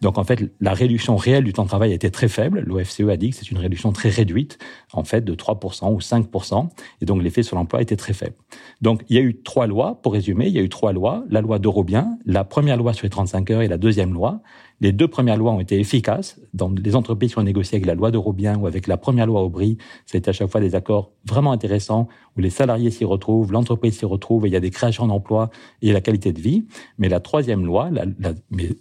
Donc 0.00 0.18
en 0.18 0.24
fait, 0.24 0.42
la 0.60 0.74
réduction 0.74 1.16
réelle 1.16 1.44
du 1.44 1.52
temps 1.52 1.64
de 1.64 1.68
travail 1.68 1.92
était 1.92 2.10
très 2.10 2.28
faible. 2.28 2.62
L'OFCE 2.66 3.08
a 3.10 3.16
dit 3.16 3.30
que 3.30 3.36
c'est 3.36 3.50
une 3.50 3.58
réduction 3.58 3.92
très 3.92 4.08
réduite, 4.08 4.58
en 4.92 5.04
fait 5.04 5.24
de 5.24 5.34
3% 5.34 5.92
ou 5.92 5.98
5%, 5.98 6.68
et 7.00 7.04
donc 7.04 7.22
l'effet 7.22 7.42
sur 7.42 7.56
l'emploi 7.56 7.82
était 7.82 7.96
très 7.96 8.12
faible. 8.12 8.34
Donc 8.82 9.02
il 9.08 9.16
y 9.16 9.18
a 9.18 9.22
eu 9.22 9.40
trois 9.42 9.66
lois, 9.66 9.98
pour 10.02 10.12
résumer, 10.12 10.46
il 10.46 10.52
y 10.52 10.58
a 10.58 10.62
eu 10.62 10.68
trois 10.68 10.92
lois, 10.92 11.24
la 11.30 11.40
loi 11.40 11.58
d'Eurobien, 11.58 12.18
la 12.26 12.44
première 12.44 12.76
loi 12.76 12.92
sur 12.92 13.04
les 13.04 13.10
35 13.10 13.50
heures 13.50 13.62
et 13.62 13.68
la 13.68 13.78
deuxième 13.78 14.12
loi. 14.12 14.40
Les 14.80 14.92
deux 14.92 15.08
premières 15.08 15.38
lois 15.38 15.52
ont 15.52 15.60
été 15.60 15.80
efficaces. 15.80 16.38
Dans 16.52 16.68
les 16.68 16.96
entreprises 16.96 17.32
qui 17.32 17.38
ont 17.38 17.42
négocié 17.42 17.76
avec 17.76 17.86
la 17.86 17.94
loi 17.94 18.10
d'Eurobien 18.10 18.58
ou 18.58 18.66
avec 18.66 18.86
la 18.86 18.98
première 18.98 19.26
loi 19.26 19.42
Aubry, 19.42 19.78
c'était 20.04 20.28
à 20.28 20.32
chaque 20.32 20.50
fois 20.50 20.60
des 20.60 20.74
accords 20.74 21.12
vraiment 21.24 21.52
intéressants 21.52 22.08
où 22.36 22.40
les 22.40 22.50
salariés 22.50 22.90
s'y 22.90 23.04
retrouvent, 23.04 23.52
l'entreprise 23.52 23.98
s'y 23.98 24.04
retrouve 24.04 24.46
et 24.46 24.48
il 24.48 24.52
y 24.52 24.56
a 24.56 24.60
des 24.60 24.70
créations 24.70 25.06
d'emplois 25.06 25.50
et 25.82 25.92
la 25.92 26.00
qualité 26.00 26.32
de 26.32 26.40
vie. 26.40 26.66
Mais 26.98 27.08
la 27.08 27.20
troisième 27.20 27.64
loi, 27.64 27.90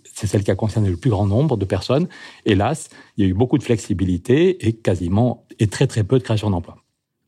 c'est 0.04 0.28
celle 0.28 0.44
qui 0.44 0.52
a 0.52 0.56
concerné 0.56 0.90
le 0.90 0.98
plus 0.98 1.10
grand 1.10 1.26
nombre 1.26 1.58
de 1.58 1.66
personnes, 1.66 2.08
hélas, 2.46 2.90
il 3.18 3.24
y 3.24 3.28
a 3.28 3.30
eu 3.30 3.34
beaucoup 3.34 3.58
de 3.58 3.64
flexibilité 3.64 4.68
et 4.68 4.74
quasiment 4.74 5.46
et 5.60 5.68
très 5.68 5.88
très 5.88 6.04
peu 6.04 6.18
de 6.20 6.24
création 6.24 6.50
d'emplois. 6.50 6.78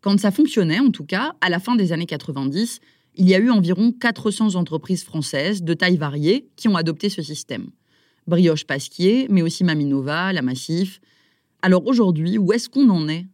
Quand 0.02 0.20
ça 0.20 0.32
fonctionnait, 0.32 0.80
en 0.80 0.92
tout 0.92 1.06
cas, 1.06 1.34
à 1.42 1.50
la 1.50 1.60
fin 1.60 1.76
des 1.76 1.92
années 1.92 2.06
90, 2.06 2.80
il 3.16 3.28
y 3.28 3.34
a 3.34 3.40
eu 3.40 3.50
environ 3.50 3.92
400 3.92 4.56
entreprises 4.56 5.04
françaises 5.04 5.64
de 5.64 5.74
taille 5.74 5.98
variée 5.98 6.50
qui 6.56 6.68
ont 6.68 6.76
adopté 6.76 7.10
ce 7.10 7.22
système. 7.22 7.72
Brioche 8.28 8.66
Pasquier, 8.66 9.28
mais 9.30 9.42
aussi 9.42 9.64
Maminova, 9.64 10.34
La 10.34 10.42
Massif. 10.42 11.02
Alors 11.62 11.88
aujourd'hui, 11.88 12.38
où 12.38 12.54
est-ce 12.54 12.70
qu'on 12.70 12.90
en 12.90 13.08
est? 13.08 13.26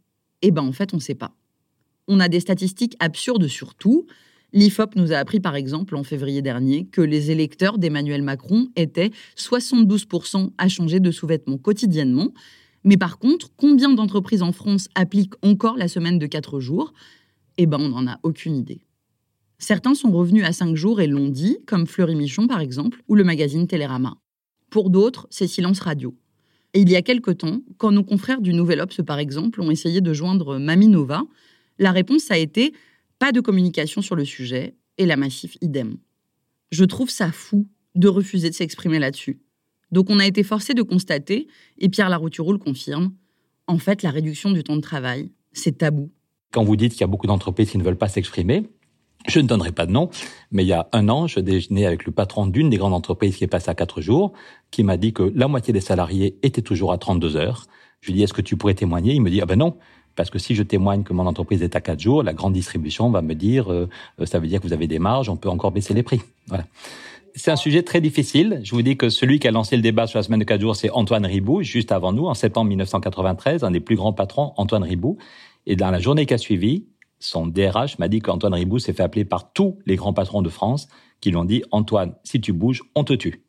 Eh 0.42 0.52
bien, 0.52 0.64
en 0.64 0.72
fait, 0.72 0.94
on 0.94 0.98
ne 0.98 1.02
sait 1.02 1.16
pas. 1.16 1.34
On 2.08 2.20
a 2.20 2.28
des 2.28 2.40
statistiques 2.40 2.96
absurdes 3.00 3.48
sur 3.48 3.76
tout. 3.76 4.08
L'IFOP 4.52 4.96
nous 4.96 5.14
a 5.14 5.18
appris, 5.18 5.40
par 5.40 5.56
exemple, 5.56 5.96
en 5.96 6.04
février 6.04 6.42
dernier, 6.42 6.86
que 6.86 7.02
les 7.02 7.32
électeurs 7.32 7.78
d'Emmanuel 7.78 8.22
Macron 8.22 8.68
étaient 8.76 9.12
72% 9.38 10.52
à 10.58 10.68
changer 10.68 11.00
de 11.00 11.12
sous-vêtements 11.12 11.58
quotidiennement. 11.58 12.34
Mais 12.84 12.98
par 12.98 13.18
contre, 13.18 13.50
combien 13.56 13.94
d'entreprises 13.94 14.44
en 14.44 14.52
France 14.52 14.90
appliquent 14.96 15.36
encore 15.42 15.78
la 15.78 15.88
semaine 15.88 16.20
de 16.20 16.28
4 16.28 16.60
jours? 16.60 16.94
Eh 17.58 17.66
bien, 17.66 17.80
on 17.80 17.90
n'en 17.90 18.08
a 18.08 18.20
aucune 18.24 18.56
idée. 18.56 18.82
Certains 19.58 19.96
sont 19.96 20.12
revenus 20.12 20.44
à 20.44 20.52
5 20.52 20.76
jours 20.76 21.00
et 21.00 21.08
l'ont 21.08 21.30
dit, 21.30 21.58
comme 21.66 21.88
Fleury 21.88 22.16
Michon 22.16 22.48
par 22.48 22.60
exemple, 22.60 23.02
ou 23.08 23.16
le 23.16 23.24
magazine 23.24 23.66
Télérama. 23.66 24.18
Pour 24.70 24.90
d'autres, 24.90 25.28
c'est 25.30 25.48
silence 25.48 25.80
radio. 25.80 26.16
Et 26.74 26.82
il 26.82 26.90
y 26.90 26.96
a 26.96 27.02
quelque 27.02 27.32
temps, 27.32 27.62
quand 27.78 27.92
nos 27.92 28.04
confrères 28.04 28.42
du 28.42 28.54
Nouvel 28.54 28.82
Obs, 28.82 29.02
par 29.06 29.20
exemple, 29.20 29.62
ont 29.62 29.72
essayé 29.72 30.02
de 30.02 30.12
joindre 30.12 30.58
Maminova, 30.58 31.24
la 31.80 31.92
réponse 31.92 32.30
a 32.32 32.38
été 32.38 32.74
pas 33.20 33.32
de 33.32 33.42
communication 33.42 34.02
sur 34.02 34.16
le 34.16 34.26
sujet, 34.26 34.76
et 34.98 35.06
la 35.06 35.18
Massif 35.18 35.58
idem. 35.62 35.98
Je 36.72 36.86
trouve 36.86 37.10
ça 37.10 37.32
fou 37.32 37.68
de 37.96 38.08
refuser 38.08 38.50
de 38.50 38.56
s'exprimer 38.56 39.00
là-dessus. 39.00 39.40
Donc 39.92 40.10
on 40.10 40.20
a 40.20 40.26
été 40.26 40.44
forcé 40.44 40.74
de 40.74 40.82
constater, 40.82 41.48
et 41.78 41.90
Pierre 41.90 42.10
Larouturou 42.10 42.52
le 42.52 42.58
confirme, 42.58 43.14
en 43.68 43.78
fait 43.78 44.04
la 44.04 44.12
réduction 44.12 44.52
du 44.52 44.64
temps 44.64 44.76
de 44.76 44.82
travail, 44.82 45.32
c'est 45.52 45.78
tabou. 45.78 46.12
Quand 46.52 46.64
vous 46.64 46.76
dites 46.76 46.94
qu'il 46.94 47.02
y 47.02 47.04
a 47.04 47.08
beaucoup 47.08 47.28
d'entreprises 47.28 47.72
qui 47.72 47.78
ne 47.78 47.84
veulent 47.84 47.98
pas 47.98 48.10
s'exprimer, 48.10 48.64
je 49.28 49.40
ne 49.40 49.48
donnerai 49.48 49.72
pas 49.72 49.86
de 49.86 49.92
nom, 49.92 50.10
mais 50.52 50.64
il 50.64 50.68
y 50.68 50.74
a 50.74 50.90
un 50.92 51.08
an, 51.10 51.28
je 51.28 51.40
déjeunais 51.40 51.86
avec 51.86 52.06
le 52.06 52.12
patron 52.12 52.46
d'une 52.46 52.70
des 52.70 52.78
grandes 52.78 52.94
entreprises 52.94 53.38
qui 53.38 53.44
est 53.44 53.48
passée 53.48 53.70
à 53.70 53.76
quatre 53.76 54.02
jours, 54.02 54.34
qui 54.70 54.84
m'a 54.84 54.98
dit 54.98 55.14
que 55.14 55.32
la 55.36 55.48
moitié 55.48 55.74
des 55.74 55.82
salariés 55.82 56.38
étaient 56.44 56.62
toujours 56.62 56.92
à 56.92 56.98
32 56.98 57.38
heures. 57.38 57.66
Je 58.02 58.08
lui 58.08 58.16
ai 58.16 58.18
dit, 58.18 58.24
est-ce 58.24 58.34
que 58.34 58.42
tu 58.42 58.58
pourrais 58.58 58.74
témoigner? 58.74 59.14
Il 59.14 59.22
me 59.22 59.30
dit, 59.30 59.40
ah 59.42 59.46
ben 59.46 59.58
non, 59.58 59.78
parce 60.16 60.30
que 60.30 60.40
si 60.40 60.56
je 60.56 60.64
témoigne 60.64 61.04
que 61.04 61.14
mon 61.14 61.26
entreprise 61.26 61.64
est 61.64 61.76
à 61.76 61.82
quatre 61.82 62.00
jours, 62.00 62.24
la 62.24 62.34
grande 62.34 62.54
distribution 62.54 63.10
va 63.10 63.22
me 63.22 63.36
dire, 63.36 63.72
euh, 63.72 63.90
euh, 64.20 64.26
ça 64.26 64.40
veut 64.40 64.48
dire 64.48 64.62
que 64.62 64.68
vous 64.68 64.74
avez 64.74 64.88
des 64.88 65.00
marges, 65.00 65.30
on 65.30 65.38
peut 65.38 65.50
encore 65.50 65.72
baisser 65.72 65.94
les 65.94 66.04
prix. 66.04 66.22
Voilà. 66.48 66.66
C'est 67.36 67.50
un 67.50 67.56
sujet 67.56 67.82
très 67.82 68.00
difficile. 68.00 68.62
Je 68.64 68.76
vous 68.76 68.84
dis 68.84 68.96
que 68.96 69.10
celui 69.10 69.40
qui 69.40 69.48
a 69.48 69.52
lancé 69.52 69.76
le 69.76 69.82
débat 69.82 70.06
sur 70.06 70.20
la 70.20 70.24
semaine 70.24 70.40
de 70.40 70.46
quatre 70.46 70.62
jours, 70.62 70.76
c'est 70.76 70.92
Antoine 70.92 71.26
Ribou, 71.26 71.64
juste 71.64 71.92
avant 71.92 72.14
nous, 72.14 72.26
en 72.26 72.36
septembre 72.36 72.70
1993, 72.70 73.64
un 73.64 73.72
des 73.72 73.80
plus 73.80 73.96
grands 73.96 74.14
patrons, 74.14 74.54
Antoine 74.58 74.84
Ribou. 74.84 75.18
Et 75.66 75.76
dans 75.76 75.90
la 75.90 76.00
journée 76.00 76.28
qui 76.28 76.34
a 76.36 76.38
suivi, 76.38 76.86
son 77.20 77.48
DRH 77.48 77.98
m'a 77.98 78.08
dit 78.08 78.20
qu'Antoine 78.20 78.54
Ribou 78.54 78.78
s'est 78.78 78.94
fait 78.94 79.02
appeler 79.02 79.26
par 79.26 79.52
tous 79.52 79.80
les 79.86 79.96
grands 79.96 80.14
patrons 80.14 80.42
de 80.42 80.50
France 80.50 80.88
qui 81.22 81.30
lui 81.30 81.38
ont 81.38 81.46
dit 81.46 81.64
Antoine, 81.72 82.16
si 82.24 82.42
tu 82.42 82.52
bouges, 82.52 82.84
on 82.96 83.04
te 83.04 83.14
tue. 83.14 83.43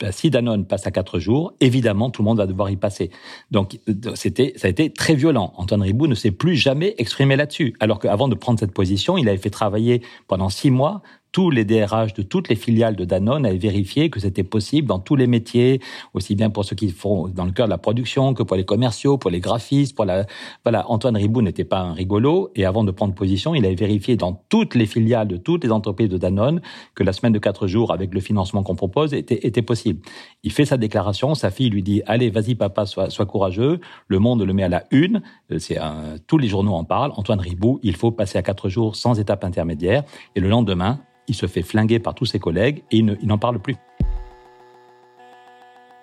Bah, 0.00 0.12
si 0.12 0.30
Danone 0.30 0.66
passe 0.66 0.86
à 0.86 0.90
quatre 0.90 1.18
jours, 1.18 1.54
évidemment, 1.60 2.10
tout 2.10 2.22
le 2.22 2.26
monde 2.26 2.38
va 2.38 2.46
devoir 2.46 2.70
y 2.70 2.76
passer. 2.76 3.10
Donc, 3.50 3.78
c'était, 4.14 4.54
ça 4.56 4.68
a 4.68 4.70
été 4.70 4.90
très 4.90 5.14
violent. 5.14 5.52
Antoine 5.56 5.82
Ribou 5.82 6.06
ne 6.06 6.14
s'est 6.14 6.30
plus 6.30 6.56
jamais 6.56 6.94
exprimé 6.98 7.36
là-dessus. 7.36 7.74
Alors 7.80 7.98
qu'avant 7.98 8.28
de 8.28 8.34
prendre 8.34 8.58
cette 8.58 8.72
position, 8.72 9.18
il 9.18 9.28
avait 9.28 9.38
fait 9.38 9.50
travailler 9.50 10.02
pendant 10.26 10.48
six 10.48 10.70
mois 10.70 11.02
tous 11.32 11.50
les 11.50 11.64
DRH 11.64 12.12
de 12.14 12.22
toutes 12.22 12.48
les 12.48 12.56
filiales 12.56 12.94
de 12.94 13.04
Danone 13.04 13.46
avaient 13.46 13.56
vérifié 13.56 14.10
que 14.10 14.20
c'était 14.20 14.44
possible 14.44 14.86
dans 14.86 14.98
tous 14.98 15.16
les 15.16 15.26
métiers, 15.26 15.80
aussi 16.14 16.34
bien 16.34 16.50
pour 16.50 16.64
ceux 16.64 16.76
qui 16.76 16.90
font 16.90 17.28
dans 17.28 17.46
le 17.46 17.52
cœur 17.52 17.66
de 17.66 17.70
la 17.70 17.78
production 17.78 18.34
que 18.34 18.42
pour 18.42 18.56
les 18.56 18.64
commerciaux, 18.64 19.16
pour 19.16 19.30
les 19.30 19.40
graphistes, 19.40 19.96
pour 19.96 20.04
la, 20.04 20.26
voilà, 20.62 20.88
Antoine 20.90 21.16
Ribou 21.16 21.42
n'était 21.42 21.64
pas 21.64 21.80
un 21.80 21.94
rigolo 21.94 22.50
et 22.54 22.64
avant 22.66 22.84
de 22.84 22.90
prendre 22.90 23.14
position, 23.14 23.54
il 23.54 23.64
avait 23.64 23.74
vérifié 23.74 24.16
dans 24.16 24.42
toutes 24.48 24.74
les 24.74 24.86
filiales 24.86 25.26
de 25.26 25.38
toutes 25.38 25.64
les 25.64 25.72
entreprises 25.72 26.10
de 26.10 26.18
Danone 26.18 26.60
que 26.94 27.02
la 27.02 27.12
semaine 27.12 27.32
de 27.32 27.38
quatre 27.38 27.66
jours 27.66 27.92
avec 27.92 28.12
le 28.12 28.20
financement 28.20 28.62
qu'on 28.62 28.76
propose 28.76 29.14
était, 29.14 29.62
possible. 29.62 30.00
Il 30.42 30.52
fait 30.52 30.64
sa 30.64 30.76
déclaration, 30.76 31.34
sa 31.34 31.50
fille 31.50 31.70
lui 31.70 31.82
dit, 31.82 32.02
allez, 32.06 32.30
vas-y 32.30 32.56
papa, 32.56 32.84
sois, 32.84 33.10
sois 33.10 33.26
courageux. 33.26 33.80
Le 34.08 34.18
monde 34.18 34.42
le 34.42 34.52
met 34.52 34.64
à 34.64 34.68
la 34.68 34.84
une. 34.90 35.22
Euh, 35.50 35.58
c'est 35.58 35.78
tous 36.26 36.38
les 36.38 36.48
journaux 36.48 36.74
en 36.74 36.84
parlent. 36.84 37.12
Antoine 37.16 37.40
Ribou, 37.40 37.78
il 37.82 37.94
faut 37.96 38.10
passer 38.10 38.38
à 38.38 38.42
quatre 38.42 38.68
jours 38.68 38.96
sans 38.96 39.20
étape 39.20 39.44
intermédiaire. 39.44 40.02
Et 40.34 40.40
le 40.40 40.48
lendemain, 40.48 41.00
il 41.28 41.34
se 41.34 41.46
fait 41.46 41.62
flinguer 41.62 41.98
par 41.98 42.14
tous 42.14 42.26
ses 42.26 42.38
collègues 42.38 42.82
et 42.90 42.98
il 42.98 43.26
n'en 43.26 43.38
parle 43.38 43.58
plus. 43.60 43.76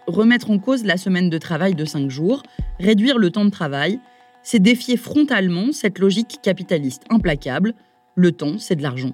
Remettre 0.07 0.49
en 0.49 0.57
cause 0.57 0.85
la 0.85 0.97
semaine 0.97 1.29
de 1.29 1.37
travail 1.37 1.75
de 1.75 1.85
cinq 1.85 2.09
jours, 2.09 2.41
réduire 2.79 3.17
le 3.17 3.29
temps 3.29 3.45
de 3.45 3.51
travail, 3.51 3.99
c'est 4.41 4.59
défier 4.59 4.97
frontalement 4.97 5.71
cette 5.71 5.99
logique 5.99 6.39
capitaliste 6.41 7.03
implacable. 7.09 7.73
Le 8.15 8.31
temps, 8.31 8.57
c'est 8.57 8.75
de 8.75 8.81
l'argent. 8.81 9.11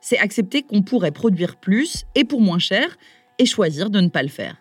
C'est 0.00 0.18
accepter 0.18 0.62
qu'on 0.62 0.82
pourrait 0.82 1.10
produire 1.10 1.56
plus 1.56 2.04
et 2.14 2.24
pour 2.24 2.40
moins 2.40 2.58
cher 2.58 2.96
et 3.38 3.46
choisir 3.46 3.90
de 3.90 4.00
ne 4.00 4.08
pas 4.08 4.22
le 4.22 4.28
faire. 4.28 4.56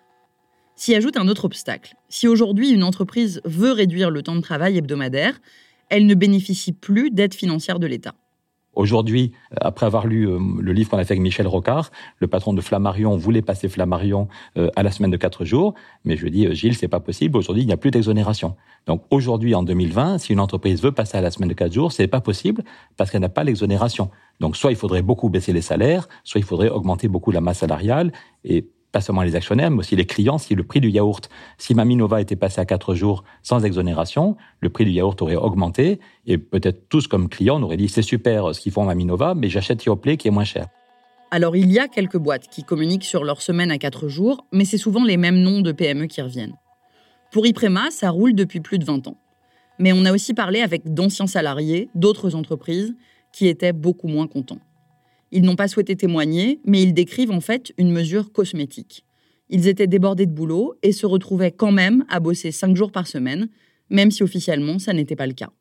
S'y 0.75 0.95
ajoute 0.95 1.17
un 1.17 1.27
autre 1.27 1.45
obstacle. 1.45 1.93
Si 2.09 2.27
aujourd'hui 2.27 2.71
une 2.71 2.83
entreprise 2.83 3.41
veut 3.45 3.71
réduire 3.71 4.09
le 4.09 4.23
temps 4.23 4.35
de 4.35 4.41
travail 4.41 4.77
hebdomadaire, 4.77 5.39
elle 5.89 6.07
ne 6.07 6.15
bénéficie 6.15 6.73
plus 6.73 7.11
d'aide 7.11 7.35
financière 7.35 7.77
de 7.77 7.85
l'État. 7.85 8.15
Aujourd'hui, 8.73 9.33
euh, 9.53 9.57
après 9.61 9.85
avoir 9.85 10.07
lu 10.07 10.27
euh, 10.27 10.39
le 10.59 10.71
livre 10.71 10.89
qu'on 10.89 10.97
a 10.97 11.03
fait 11.03 11.13
avec 11.13 11.21
Michel 11.21 11.47
Rocard, 11.47 11.91
le 12.19 12.27
patron 12.27 12.53
de 12.53 12.61
Flammarion 12.61 13.17
voulait 13.17 13.41
passer 13.41 13.67
Flammarion 13.67 14.27
euh, 14.57 14.69
à 14.75 14.83
la 14.83 14.91
semaine 14.91 15.11
de 15.11 15.17
quatre 15.17 15.43
jours, 15.43 15.73
mais 16.05 16.15
je 16.15 16.27
dis 16.27 16.53
Gilles, 16.55 16.75
c'est 16.75 16.87
pas 16.87 17.01
possible. 17.01 17.37
Aujourd'hui, 17.37 17.63
il 17.63 17.67
n'y 17.67 17.73
a 17.73 17.77
plus 17.77 17.91
d'exonération. 17.91 18.55
Donc 18.87 19.03
aujourd'hui, 19.09 19.55
en 19.55 19.63
2020, 19.63 20.19
si 20.19 20.33
une 20.33 20.39
entreprise 20.39 20.81
veut 20.81 20.93
passer 20.93 21.17
à 21.17 21.21
la 21.21 21.31
semaine 21.31 21.49
de 21.49 21.53
quatre 21.53 21.73
jours, 21.73 21.91
c'est 21.91 22.07
pas 22.07 22.21
possible 22.21 22.63
parce 22.95 23.11
qu'elle 23.11 23.21
n'a 23.21 23.29
pas 23.29 23.43
l'exonération. 23.43 24.09
Donc 24.39 24.55
soit 24.55 24.71
il 24.71 24.77
faudrait 24.77 25.01
beaucoup 25.01 25.29
baisser 25.29 25.51
les 25.51 25.61
salaires, 25.61 26.07
soit 26.23 26.39
il 26.39 26.45
faudrait 26.45 26.69
augmenter 26.69 27.07
beaucoup 27.07 27.31
la 27.31 27.41
masse 27.41 27.59
salariale 27.59 28.11
et 28.45 28.67
pas 28.91 29.01
seulement 29.01 29.23
les 29.23 29.35
actionnaires, 29.35 29.71
mais 29.71 29.79
aussi 29.79 29.95
les 29.95 30.05
clients, 30.05 30.37
si 30.37 30.55
le 30.55 30.63
prix 30.63 30.81
du 30.81 30.89
yaourt, 30.89 31.29
si 31.57 31.73
Maminova 31.73 32.21
était 32.21 32.35
passé 32.35 32.59
à 32.59 32.65
quatre 32.65 32.93
jours 32.93 33.23
sans 33.41 33.63
exonération, 33.63 34.35
le 34.59 34.69
prix 34.69 34.85
du 34.85 34.91
yaourt 34.91 35.21
aurait 35.21 35.35
augmenté, 35.35 35.99
et 36.25 36.37
peut-être 36.37 36.89
tous 36.89 37.07
comme 37.07 37.29
clients, 37.29 37.59
on 37.59 37.63
aurait 37.63 37.77
dit 37.77 37.87
c'est 37.87 38.01
super 38.01 38.53
ce 38.53 38.59
qu'ils 38.59 38.71
font 38.71 38.83
Maminova, 38.83 39.33
mais 39.35 39.49
j'achète 39.49 39.83
Yoplait 39.85 40.17
qui 40.17 40.27
est 40.27 40.31
moins 40.31 40.43
cher. 40.43 40.67
Alors 41.31 41.55
il 41.55 41.71
y 41.71 41.79
a 41.79 41.87
quelques 41.87 42.17
boîtes 42.17 42.49
qui 42.49 42.63
communiquent 42.63 43.05
sur 43.05 43.23
leur 43.23 43.41
semaine 43.41 43.71
à 43.71 43.77
quatre 43.77 44.09
jours, 44.09 44.45
mais 44.51 44.65
c'est 44.65 44.77
souvent 44.77 45.03
les 45.03 45.15
mêmes 45.15 45.39
noms 45.41 45.61
de 45.61 45.71
PME 45.71 46.07
qui 46.07 46.21
reviennent. 46.21 46.55
Pour 47.31 47.47
Iprema, 47.47 47.89
ça 47.91 48.09
roule 48.09 48.35
depuis 48.35 48.59
plus 48.59 48.77
de 48.77 48.83
20 48.83 49.07
ans. 49.07 49.17
Mais 49.79 49.93
on 49.93 50.03
a 50.03 50.11
aussi 50.11 50.33
parlé 50.33 50.61
avec 50.61 50.93
d'anciens 50.93 51.27
salariés 51.27 51.89
d'autres 51.95 52.35
entreprises 52.35 52.93
qui 53.31 53.47
étaient 53.47 53.71
beaucoup 53.71 54.09
moins 54.09 54.27
contents. 54.27 54.59
Ils 55.31 55.43
n'ont 55.43 55.55
pas 55.55 55.69
souhaité 55.69 55.95
témoigner, 55.95 56.59
mais 56.65 56.83
ils 56.83 56.93
décrivent 56.93 57.31
en 57.31 57.41
fait 57.41 57.73
une 57.77 57.91
mesure 57.91 58.31
cosmétique. 58.31 59.05
Ils 59.49 59.67
étaient 59.67 59.87
débordés 59.87 60.25
de 60.25 60.33
boulot 60.33 60.75
et 60.83 60.91
se 60.91 61.05
retrouvaient 61.05 61.51
quand 61.51 61.71
même 61.71 62.05
à 62.09 62.19
bosser 62.19 62.51
cinq 62.51 62.75
jours 62.75 62.91
par 62.91 63.07
semaine, 63.07 63.49
même 63.89 64.11
si 64.11 64.23
officiellement 64.23 64.79
ça 64.79 64.93
n'était 64.93 65.15
pas 65.15 65.27
le 65.27 65.33
cas. 65.33 65.51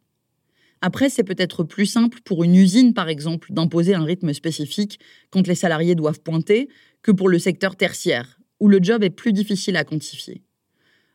Après, 0.80 1.11
c'est 1.11 1.24
peut-être 1.24 1.62
plus 1.62 1.87
simple 1.87 2.20
pour 2.24 2.42
une 2.42 2.56
usine, 2.56 2.94
par 2.94 3.09
exemple, 3.09 3.52
d'imposer 3.52 3.94
un 3.94 4.04
rythme 4.04 4.33
spécifique 4.33 4.98
quand 5.30 5.46
les 5.46 5.54
salariés 5.54 5.94
doivent 5.94 6.20
pointer 6.20 6.68
que 7.02 7.12
pour 7.12 7.28
le 7.28 7.38
secteur 7.38 7.76
tertiaire, 7.76 8.40
où 8.61 8.68
le 8.68 8.78
job 8.83 9.04
est 9.04 9.11
plus 9.11 9.33
difficile 9.33 9.76
à 9.76 9.85
quantifier. 9.85 10.42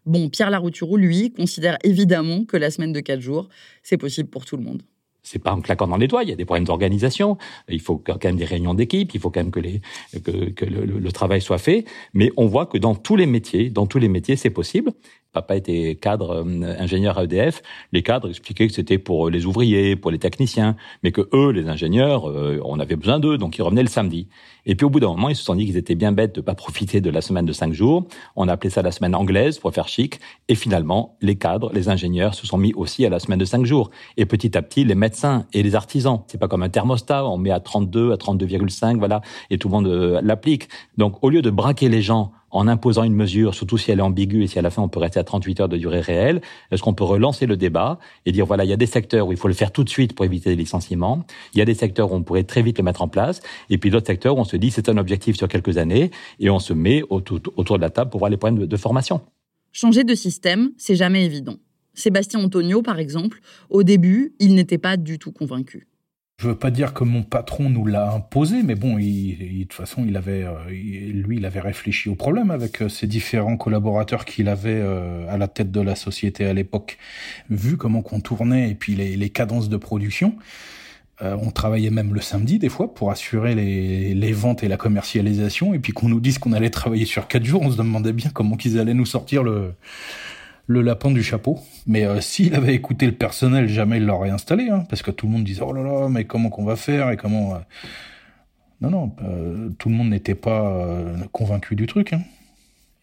Bon, 0.06 0.30
Pierre 0.30 0.52
Larouturou, 0.52 0.98
lui, 0.98 1.32
considère 1.32 1.80
évidemment 1.84 2.46
que 2.46 2.58
la 2.58 2.70
semaine 2.70 2.94
de 2.94 3.00
quatre 3.00 3.22
jours, 3.22 3.50
c'est 3.82 3.98
possible 3.98 4.30
pour 4.30 4.46
tout 4.46 4.56
le 4.56 4.64
monde 4.64 4.84
c'est 5.26 5.40
pas 5.40 5.54
en 5.54 5.60
claquant 5.60 5.88
dans 5.88 5.98
les 5.98 6.08
doigts. 6.08 6.24
Il 6.24 6.30
y 6.30 6.34
a 6.34 6.36
des 6.36 6.46
problèmes 6.46 6.66
d'organisation. 6.66 7.38
Il 7.68 7.82
faut 7.82 7.98
quand 7.98 8.24
même 8.24 8.38
des 8.38 8.46
réunions 8.46 8.74
d'équipe. 8.74 9.14
Il 9.14 9.20
faut 9.20 9.32
quand 9.32 9.42
même 9.42 9.52
que, 9.52 9.60
les, 9.60 9.82
que, 10.24 10.66
le, 10.66 10.86
le, 10.86 11.12
travail 11.12 11.42
soit 11.42 11.58
fait. 11.58 11.84
Mais 12.14 12.32
on 12.38 12.46
voit 12.46 12.68
que 12.68 12.78
dans 12.78 12.96
tous 12.96 13.16
les 13.16 13.26
métiers, 13.26 13.70
dans 13.70 13.88
tous 13.88 14.00
les 14.00 14.08
métiers, 14.08 14.36
c'est 14.36 14.52
possible. 14.52 14.92
Papa 15.36 15.58
était 15.58 15.98
cadre 16.00 16.46
euh, 16.46 16.76
ingénieur 16.80 17.18
à 17.18 17.26
EDF. 17.26 17.62
Les 17.92 18.04
cadres 18.04 18.30
expliquaient 18.30 18.68
que 18.68 18.74
c'était 18.74 18.98
pour 18.98 19.30
les 19.30 19.46
ouvriers, 19.46 19.98
pour 19.98 20.10
les 20.10 20.18
techniciens, 20.18 20.78
mais 21.04 21.12
que 21.12 21.28
eux, 21.34 21.52
les 21.52 21.68
ingénieurs, 21.68 22.30
euh, 22.30 22.62
on 22.64 22.80
avait 22.80 22.96
besoin 22.96 23.20
d'eux, 23.20 23.38
donc 23.38 23.58
ils 23.58 23.62
revenaient 23.62 23.84
le 23.84 23.90
samedi. 23.90 24.30
Et 24.66 24.76
puis 24.76 24.86
au 24.86 24.90
bout 24.90 25.02
d'un 25.02 25.10
moment, 25.10 25.28
ils 25.28 25.36
se 25.36 25.44
sont 25.44 25.56
dit 25.56 25.66
qu'ils 25.66 25.76
étaient 25.76 25.96
bien 25.96 26.14
bêtes 26.14 26.36
de 26.36 26.42
pas 26.42 26.56
profiter 26.56 27.02
de 27.02 27.10
la 27.10 27.20
semaine 27.20 27.46
de 27.46 27.52
cinq 27.52 27.74
jours. 27.74 28.08
On 28.38 28.48
a 28.48 28.54
appelé 28.54 28.70
ça 28.70 28.82
la 28.82 28.92
semaine 28.92 29.14
anglaise 29.14 29.60
pour 29.60 29.74
faire 29.74 29.90
chic. 29.90 30.22
Et 30.48 30.56
finalement, 30.56 31.18
les 31.22 31.36
cadres, 31.36 31.70
les 31.74 31.90
ingénieurs 31.90 32.34
se 32.34 32.48
sont 32.48 32.58
mis 32.58 32.74
aussi 32.74 33.06
à 33.06 33.10
la 33.10 33.20
semaine 33.20 33.38
de 33.38 33.46
cinq 33.46 33.66
jours. 33.66 33.92
Et 34.16 34.26
petit 34.26 34.58
à 34.58 34.62
petit, 34.62 34.86
les 34.86 34.96
médecins 34.96 35.46
et 35.52 35.64
les 35.64 35.76
artisans. 35.76 36.22
C'est 36.28 36.40
pas 36.40 36.48
comme 36.48 36.64
un 36.64 36.70
thermostat, 36.70 37.28
on 37.28 37.38
met 37.38 37.52
à 37.52 37.60
32, 37.60 38.14
à 38.14 38.16
32,5, 38.16 38.98
voilà, 38.98 39.22
et 39.50 39.58
tout 39.58 39.68
le 39.68 39.74
monde 39.74 39.88
euh, 39.88 40.22
l'applique. 40.24 40.70
Donc 40.98 41.22
au 41.24 41.30
lieu 41.30 41.42
de 41.42 41.50
braquer 41.50 41.90
les 41.90 42.02
gens 42.02 42.32
en 42.56 42.68
imposant 42.68 43.04
une 43.04 43.14
mesure, 43.14 43.54
surtout 43.54 43.78
si 43.78 43.92
elle 43.92 44.00
est 44.00 44.04
ambiguë 44.04 44.44
et 44.44 44.48
si 44.48 44.58
à 44.58 44.62
la 44.62 44.70
fin 44.70 44.82
on 44.82 44.88
peut 44.88 45.00
rester 45.00 45.20
à 45.20 45.24
38 45.24 45.60
heures 45.60 45.70
de 45.70 45.78
durée 45.78 46.00
réelle, 46.00 46.42
est-ce 46.72 46.82
qu'on 46.82 46.94
peut 46.94 47.04
relancer 47.04 47.46
le 47.46 47.58
débat 47.58 48.00
et 48.26 48.32
dire 48.32 48.46
voilà, 48.46 48.64
il 48.64 48.70
y 48.70 48.74
a 48.74 48.78
des 48.78 48.86
secteurs 48.86 49.28
où 49.28 49.32
il 49.32 49.38
faut 49.38 49.48
le 49.48 49.54
faire 49.54 49.72
tout 49.72 49.84
de 49.84 49.90
suite 49.90 50.16
pour 50.16 50.26
éviter 50.26 50.52
les 50.52 50.56
licenciements, 50.56 51.26
il 51.54 51.60
y 51.60 51.62
a 51.62 51.66
des 51.66 51.74
secteurs 51.74 52.12
où 52.12 52.16
on 52.16 52.24
pourrait 52.24 52.44
très 52.44 52.62
vite 52.62 52.78
le 52.78 52.84
mettre 52.84 53.02
en 53.02 53.08
place, 53.08 53.42
et 53.70 53.78
puis 53.78 53.90
d'autres 53.90 54.08
secteurs 54.08 54.38
où 54.38 54.40
on 54.40 54.46
se 54.46 54.56
dit 54.56 54.72
c'est 54.72 54.90
un 54.90 54.98
objectif 54.98 55.36
sur 55.36 55.48
quelques 55.48 55.78
années 55.78 56.12
et 56.40 56.50
on 56.50 56.60
se 56.60 56.74
met 56.74 57.04
autour, 57.10 57.40
de 57.40 57.82
la 57.82 57.90
table 57.90 58.10
pour 58.10 58.20
voir 58.20 58.32
les 58.32 58.38
problèmes 58.38 58.62
de, 58.62 58.66
de 58.66 58.78
formation. 58.78 59.22
Changer 59.74 60.06
de 60.06 60.16
système, 60.16 60.72
c'est 60.78 60.96
jamais 60.96 61.26
évident. 61.26 61.58
Sébastien 61.94 62.42
Antonio, 62.42 62.82
par 62.82 63.00
exemple, 63.00 63.40
au 63.70 63.84
début, 63.84 64.34
il 64.40 64.56
n'était 64.56 64.78
pas 64.78 64.96
du 64.96 65.20
tout 65.20 65.32
convaincu. 65.32 65.88
Je 66.38 66.50
veux 66.50 66.56
pas 66.56 66.70
dire 66.70 66.94
que 66.94 67.06
mon 67.06 67.24
patron 67.24 67.70
nous 67.70 67.86
l'a 67.86 68.12
imposé, 68.12 68.62
mais 68.62 68.76
bon, 68.76 68.98
il, 68.98 69.38
de 69.38 69.64
toute 69.64 69.74
façon, 69.74 70.04
il 70.06 70.18
avait, 70.18 70.44
euh, 70.44 70.70
lui, 70.70 71.38
il 71.38 71.46
avait 71.46 71.62
réfléchi 71.62 72.10
au 72.10 72.16
problème 72.16 72.52
avec 72.52 72.82
euh, 72.82 72.90
ses 72.90 73.08
différents 73.08 73.56
collaborateurs 73.56 74.26
qu'il 74.26 74.50
avait 74.50 74.82
euh, 74.82 75.26
à 75.30 75.38
la 75.38 75.48
tête 75.48 75.72
de 75.72 75.80
la 75.80 75.96
société 75.96 76.46
à 76.46 76.54
l'époque. 76.54 76.98
Vu 77.50 77.78
comment 77.78 78.02
qu'on 78.02 78.20
tournait 78.20 78.70
et 78.70 78.76
puis 78.76 78.96
les, 78.96 79.30
cadences 79.30 79.70
de 79.70 79.78
production, 79.78 80.36
on 81.22 81.50
travaillait 81.52 81.90
même 81.90 82.14
le 82.14 82.20
samedi 82.20 82.60
des 82.60 82.68
fois 82.68 82.94
pour 82.94 83.10
assurer 83.10 83.56
les, 83.56 84.14
les 84.14 84.32
ventes 84.34 84.64
et 84.64 84.68
la 84.68 84.76
commercialisation. 84.76 85.74
Et 85.74 85.80
puis 85.80 85.94
qu'on 85.94 86.10
nous 86.10 86.20
dise 86.20 86.38
qu'on 86.38 86.52
allait 86.52 86.70
travailler 86.70 87.06
sur 87.06 87.28
quatre 87.28 87.46
jours, 87.46 87.62
on 87.62 87.72
se 87.72 87.78
demandait 87.78 88.12
bien 88.12 88.30
comment 88.34 88.58
qu'ils 88.58 88.78
allaient 88.80 88.94
nous 88.94 89.06
sortir 89.06 89.42
le 89.42 89.74
le 90.68 90.82
lapin 90.82 91.12
du 91.12 91.24
chapeau. 91.24 91.60
Mais 91.88 92.06
euh, 92.06 92.22
s'il 92.22 92.56
avait 92.56 92.74
écouté 92.74 93.06
le 93.06 93.14
personnel, 93.14 93.68
jamais 93.68 93.98
il 93.98 94.06
l'aurait 94.06 94.30
installé, 94.30 94.70
hein, 94.70 94.84
parce 94.90 95.02
que 95.02 95.12
tout 95.12 95.28
le 95.28 95.34
monde 95.34 95.44
disait 95.44 95.62
oh 95.66 95.74
là 95.74 95.84
là, 95.84 96.10
mais 96.10 96.26
comment 96.26 96.50
qu'on 96.50 96.66
va 96.66 96.76
faire 96.76 97.10
et 97.12 97.18
comment. 97.18 97.56
Euh, 97.56 97.60
non 98.82 98.90
non, 98.90 99.16
euh, 99.24 99.70
tout 99.78 99.90
le 99.90 99.96
monde 99.96 100.10
n'était 100.10 100.36
pas 100.36 100.86
convaincu 101.32 101.76
du 101.76 101.88
truc. 101.88 102.14
Hein. 102.14 102.22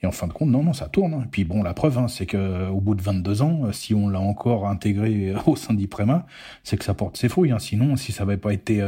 Et 0.03 0.07
en 0.07 0.13
fin 0.13 0.27
de 0.27 0.33
compte, 0.33 0.51
non 0.51 0.63
non, 0.63 0.73
ça 0.73 0.89
tourne. 0.89 1.15
Hein. 1.15 1.23
Et 1.25 1.29
puis 1.29 1.45
bon, 1.45 1.63
la 1.63 1.75
preuve, 1.75 2.07
c'est 2.09 2.27
que 2.27 2.69
au 2.69 2.81
bout 2.81 2.95
de 2.95 3.03
22 3.03 3.43
ans, 3.43 3.73
si 3.73 3.95
on 3.95 4.09
l'a 4.09 4.21
encore 4.21 4.69
intégré 4.69 5.33
au 5.47 5.57
sein 5.57 5.75
d'Iprema, 5.75 6.27
c'est 6.63 6.77
que 6.77 6.85
ça 6.85 6.95
porte 6.95 7.17
ses 7.17 7.29
fruits. 7.29 7.53
Sinon, 7.59 7.97
si 7.97 8.13
ça 8.13 8.25
n'avait 8.25 8.37
pas 8.37 8.53
été 8.53 8.85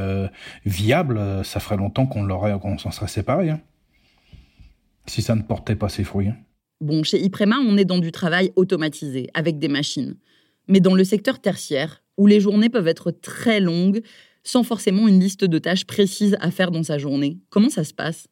viable, 0.66 1.20
ça 1.44 1.58
ferait 1.58 1.76
longtemps 1.76 2.06
qu'on 2.06 2.24
l'aurait, 2.24 2.58
qu'on 2.60 2.76
s'en 2.76 2.90
serait 2.90 3.08
séparé. 3.08 3.52
Si 5.06 5.22
ça 5.22 5.34
ne 5.34 5.42
portait 5.42 5.76
pas 5.76 5.88
ses 5.88 6.04
fruits. 6.04 6.32
Bon, 6.84 7.02
chez 7.02 7.18
Iprema, 7.18 7.56
on 7.66 7.78
est 7.78 7.86
dans 7.86 7.96
du 7.96 8.12
travail 8.12 8.52
automatisé, 8.56 9.30
avec 9.32 9.58
des 9.58 9.68
machines. 9.68 10.16
Mais 10.68 10.80
dans 10.80 10.94
le 10.94 11.02
secteur 11.02 11.40
tertiaire, 11.40 12.02
où 12.18 12.26
les 12.26 12.40
journées 12.40 12.68
peuvent 12.68 12.88
être 12.88 13.10
très 13.10 13.58
longues, 13.58 14.02
sans 14.42 14.64
forcément 14.64 15.08
une 15.08 15.18
liste 15.18 15.46
de 15.46 15.58
tâches 15.58 15.86
précises 15.86 16.36
à 16.40 16.50
faire 16.50 16.70
dans 16.70 16.82
sa 16.82 16.98
journée, 16.98 17.38
comment 17.48 17.70
ça 17.70 17.84
se 17.84 17.94
passe? 17.94 18.26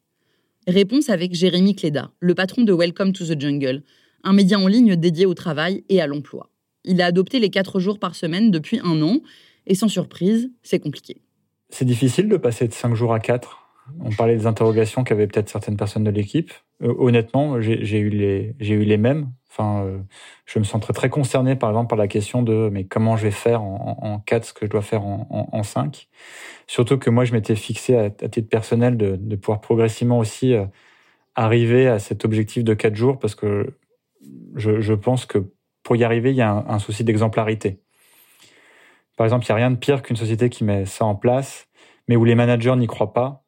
Réponse 0.67 1.09
avec 1.09 1.33
Jérémy 1.33 1.75
Cléda, 1.75 2.11
le 2.19 2.35
patron 2.35 2.61
de 2.61 2.71
Welcome 2.71 3.11
to 3.13 3.25
the 3.25 3.41
Jungle, 3.41 3.81
un 4.23 4.33
média 4.33 4.59
en 4.59 4.67
ligne 4.67 4.97
dédié 4.97 5.25
au 5.25 5.33
travail 5.33 5.83
et 5.89 5.99
à 5.99 6.05
l'emploi. 6.05 6.51
Il 6.83 7.01
a 7.01 7.07
adopté 7.07 7.39
les 7.39 7.49
4 7.49 7.79
jours 7.79 7.97
par 7.97 8.13
semaine 8.13 8.51
depuis 8.51 8.79
un 8.83 9.01
an, 9.01 9.21
et 9.65 9.73
sans 9.73 9.87
surprise, 9.87 10.51
c'est 10.61 10.77
compliqué. 10.77 11.23
C'est 11.71 11.85
difficile 11.85 12.29
de 12.29 12.37
passer 12.37 12.67
de 12.67 12.73
5 12.73 12.93
jours 12.93 13.15
à 13.15 13.19
4 13.19 13.62
on 13.99 14.11
parlait 14.11 14.35
des 14.35 14.47
interrogations 14.47 15.03
qu'avaient 15.03 15.27
peut-être 15.27 15.49
certaines 15.49 15.77
personnes 15.77 16.03
de 16.03 16.11
l'équipe. 16.11 16.51
Euh, 16.81 16.93
honnêtement, 16.97 17.59
j'ai 17.61 17.99
eu 17.99 18.09
les 18.09 18.97
mêmes. 18.97 19.31
Enfin, 19.53 19.83
euh, 19.83 19.99
je 20.45 20.57
me 20.57 20.63
sens 20.63 20.81
très, 20.81 21.09
concerné, 21.09 21.55
par 21.55 21.69
exemple, 21.69 21.87
par 21.87 21.97
la 21.97 22.07
question 22.07 22.41
de 22.41 22.69
mais 22.71 22.85
comment 22.85 23.17
je 23.17 23.23
vais 23.23 23.31
faire 23.31 23.61
en, 23.61 23.99
en 24.01 24.19
4 24.19 24.45
ce 24.45 24.53
que 24.53 24.65
je 24.65 24.71
dois 24.71 24.81
faire 24.81 25.05
en, 25.05 25.27
en, 25.29 25.63
5. 25.63 26.07
Surtout 26.65 26.97
que 26.97 27.11
moi, 27.11 27.23
je 27.23 27.33
m'étais 27.33 27.55
fixé 27.55 27.95
à, 27.95 28.09
titre 28.09 28.49
personnel 28.49 28.97
de, 28.97 29.35
pouvoir 29.35 29.61
progressivement 29.61 30.17
aussi 30.17 30.55
euh, 30.55 30.65
arriver 31.35 31.87
à 31.87 31.99
cet 31.99 32.25
objectif 32.25 32.63
de 32.63 32.73
4 32.73 32.95
jours 32.95 33.19
parce 33.19 33.35
que 33.35 33.77
je, 34.55 34.81
je 34.81 34.93
pense 34.93 35.27
que 35.27 35.53
pour 35.83 35.95
y 35.97 36.03
arriver, 36.03 36.31
il 36.31 36.37
y 36.37 36.41
a 36.41 36.51
un, 36.51 36.65
un 36.67 36.79
souci 36.79 37.03
d'exemplarité. 37.03 37.79
Par 39.17 39.25
exemple, 39.25 39.45
il 39.45 39.49
n'y 39.49 39.53
a 39.53 39.57
rien 39.57 39.71
de 39.71 39.75
pire 39.75 40.01
qu'une 40.01 40.15
société 40.15 40.49
qui 40.49 40.63
met 40.63 40.85
ça 40.87 41.05
en 41.05 41.13
place, 41.13 41.67
mais 42.07 42.15
où 42.15 42.25
les 42.25 42.33
managers 42.33 42.75
n'y 42.75 42.87
croient 42.87 43.13
pas 43.13 43.42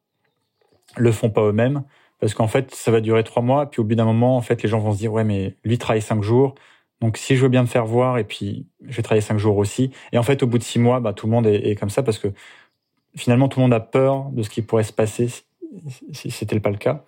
le 0.96 1.12
font 1.12 1.30
pas 1.30 1.42
eux-mêmes 1.42 1.82
parce 2.20 2.34
qu'en 2.34 2.48
fait 2.48 2.74
ça 2.74 2.90
va 2.90 3.00
durer 3.00 3.24
trois 3.24 3.42
mois 3.42 3.70
puis 3.70 3.80
au 3.80 3.84
bout 3.84 3.94
d'un 3.94 4.04
moment 4.04 4.36
en 4.36 4.40
fait 4.40 4.62
les 4.62 4.68
gens 4.68 4.78
vont 4.78 4.92
se 4.92 4.98
dire 4.98 5.12
ouais 5.12 5.24
mais 5.24 5.56
lui 5.64 5.78
travaille 5.78 6.02
cinq 6.02 6.22
jours 6.22 6.54
donc 7.00 7.18
si 7.18 7.36
je 7.36 7.42
veux 7.42 7.48
bien 7.48 7.62
me 7.62 7.66
faire 7.66 7.84
voir 7.84 8.18
et 8.18 8.24
puis 8.24 8.66
je 8.82 8.96
vais 8.96 9.02
travailler 9.02 9.20
cinq 9.22 9.38
jours 9.38 9.58
aussi. 9.58 9.90
Et 10.12 10.18
en 10.18 10.22
fait 10.22 10.42
au 10.42 10.46
bout 10.46 10.58
de 10.58 10.62
six 10.62 10.78
mois 10.78 11.00
bah 11.00 11.12
tout 11.12 11.26
le 11.26 11.32
monde 11.32 11.46
est, 11.46 11.78
comme 11.78 11.90
ça 11.90 12.02
parce 12.02 12.18
que 12.18 12.28
finalement 13.16 13.48
tout 13.48 13.60
le 13.60 13.64
monde 13.64 13.74
a 13.74 13.80
peur 13.80 14.30
de 14.30 14.42
ce 14.42 14.50
qui 14.50 14.62
pourrait 14.62 14.84
se 14.84 14.92
passer 14.92 15.28
si 16.12 16.30
c'était 16.30 16.58
pas 16.60 16.70
le 16.70 16.78
cas. 16.78 17.04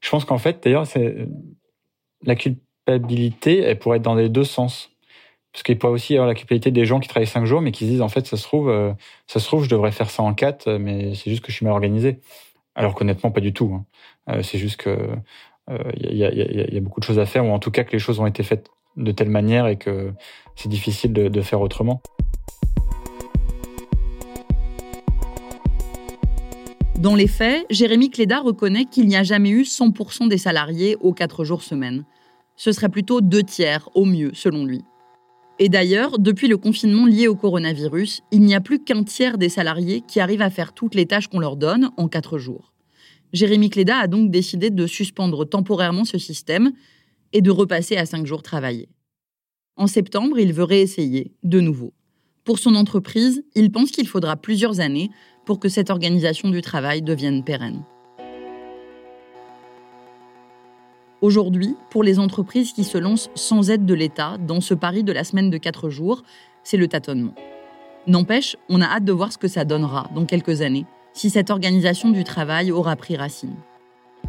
Je 0.00 0.10
pense 0.10 0.24
qu'en 0.24 0.38
fait 0.38 0.62
d'ailleurs 0.62 0.86
c'est 0.86 1.26
la 2.24 2.36
culpabilité 2.36 3.60
elle 3.60 3.78
pourrait 3.78 3.98
être 3.98 4.04
dans 4.04 4.14
les 4.14 4.28
deux 4.28 4.44
sens. 4.44 4.90
Parce 5.52 5.62
qu'il 5.62 5.78
pourrait 5.78 5.92
aussi 5.92 6.14
y 6.14 6.16
avoir 6.16 6.26
la 6.26 6.34
culpabilité 6.34 6.72
des 6.72 6.84
gens 6.84 6.98
qui 6.98 7.08
travaillent 7.08 7.28
cinq 7.28 7.44
jours 7.44 7.60
mais 7.60 7.72
qui 7.72 7.84
se 7.84 7.90
disent 7.90 8.02
en 8.02 8.08
fait 8.08 8.26
ça 8.26 8.36
se 8.36 8.42
trouve 8.44 8.68
euh, 8.70 8.92
ça 9.26 9.40
se 9.40 9.46
trouve 9.46 9.64
je 9.64 9.68
devrais 9.68 9.92
faire 9.92 10.10
ça 10.10 10.22
en 10.22 10.34
quatre 10.34 10.70
mais 10.72 11.14
c'est 11.14 11.30
juste 11.30 11.44
que 11.44 11.50
je 11.50 11.56
suis 11.56 11.64
mal 11.64 11.72
organisé 11.72 12.20
alors 12.74 12.94
qu'honnêtement, 12.94 13.30
pas 13.30 13.40
du 13.40 13.52
tout. 13.52 13.72
Hein. 13.74 13.84
Euh, 14.30 14.42
c'est 14.42 14.58
juste 14.58 14.76
que 14.80 15.10
il 15.96 16.14
y, 16.14 16.76
a, 16.76 16.80
beaucoup 16.80 17.00
de 17.00 17.06
choses 17.06 17.18
à 17.18 17.24
faire, 17.24 17.46
ou 17.46 17.50
en 17.50 17.58
tout 17.58 17.70
cas 17.70 17.84
que 17.84 17.92
les 17.92 17.98
choses 17.98 18.20
ont 18.20 18.26
été 18.26 18.42
faites 18.42 18.68
de 18.98 19.12
telle 19.12 19.30
manière 19.30 19.66
et 19.66 19.76
que 19.76 20.12
c'est 20.56 20.68
difficile 20.68 21.14
de, 21.14 21.28
de 21.28 21.40
faire 21.40 21.62
autrement. 21.62 22.02
Dans 26.98 27.14
les 27.14 27.26
faits, 27.26 27.66
Jérémy 27.70 28.10
Cléda 28.10 28.40
reconnaît 28.40 28.84
qu'il 28.84 29.06
n'y 29.06 29.16
a 29.16 29.22
jamais 29.22 29.50
eu 29.50 29.62
100% 29.62 30.28
des 30.28 30.38
salariés 30.38 30.96
aux 31.00 31.12
4 31.12 31.44
jours 31.44 31.62
semaine. 31.62 32.04
Ce 32.56 32.72
serait 32.72 32.88
plutôt 32.88 33.20
deux 33.20 33.42
tiers 33.42 33.88
au 33.94 34.04
mieux, 34.04 34.30
selon 34.32 34.64
lui. 34.64 34.82
Et 35.58 35.68
d'ailleurs, 35.68 36.18
depuis 36.18 36.48
le 36.48 36.56
confinement 36.56 37.06
lié 37.06 37.28
au 37.28 37.36
coronavirus, 37.36 38.22
il 38.32 38.40
n'y 38.40 38.54
a 38.54 38.60
plus 38.60 38.82
qu'un 38.82 39.04
tiers 39.04 39.38
des 39.38 39.48
salariés 39.48 40.02
qui 40.06 40.18
arrivent 40.18 40.42
à 40.42 40.50
faire 40.50 40.72
toutes 40.72 40.94
les 40.94 41.06
tâches 41.06 41.28
qu'on 41.28 41.38
leur 41.38 41.56
donne 41.56 41.90
en 41.96 42.08
quatre 42.08 42.38
jours. 42.38 42.72
Jérémy 43.32 43.70
Cléda 43.70 43.98
a 43.98 44.06
donc 44.06 44.30
décidé 44.30 44.70
de 44.70 44.86
suspendre 44.86 45.48
temporairement 45.48 46.04
ce 46.04 46.18
système 46.18 46.72
et 47.32 47.40
de 47.40 47.50
repasser 47.50 47.96
à 47.96 48.06
cinq 48.06 48.26
jours 48.26 48.42
travaillés. 48.42 48.88
En 49.76 49.86
septembre, 49.86 50.38
il 50.38 50.52
veut 50.52 50.64
réessayer, 50.64 51.32
de 51.42 51.60
nouveau. 51.60 51.92
Pour 52.44 52.58
son 52.58 52.74
entreprise, 52.74 53.44
il 53.54 53.72
pense 53.72 53.90
qu'il 53.90 54.06
faudra 54.06 54.36
plusieurs 54.36 54.80
années 54.80 55.10
pour 55.46 55.58
que 55.58 55.68
cette 55.68 55.90
organisation 55.90 56.50
du 56.50 56.60
travail 56.62 57.02
devienne 57.02 57.42
pérenne. 57.42 57.84
Aujourd'hui, 61.20 61.76
pour 61.90 62.02
les 62.02 62.18
entreprises 62.18 62.72
qui 62.72 62.84
se 62.84 62.98
lancent 62.98 63.30
sans 63.34 63.70
aide 63.70 63.86
de 63.86 63.94
l'État 63.94 64.36
dans 64.38 64.60
ce 64.60 64.74
pari 64.74 65.04
de 65.04 65.12
la 65.12 65.24
semaine 65.24 65.48
de 65.48 65.56
4 65.56 65.88
jours, 65.88 66.22
c'est 66.62 66.76
le 66.76 66.88
tâtonnement. 66.88 67.34
N'empêche, 68.06 68.56
on 68.68 68.80
a 68.82 68.86
hâte 68.86 69.04
de 69.04 69.12
voir 69.12 69.32
ce 69.32 69.38
que 69.38 69.48
ça 69.48 69.64
donnera 69.64 70.10
dans 70.14 70.26
quelques 70.26 70.60
années, 70.60 70.86
si 71.12 71.30
cette 71.30 71.50
organisation 71.50 72.10
du 72.10 72.24
travail 72.24 72.72
aura 72.72 72.96
pris 72.96 73.16
racine. 73.16 73.54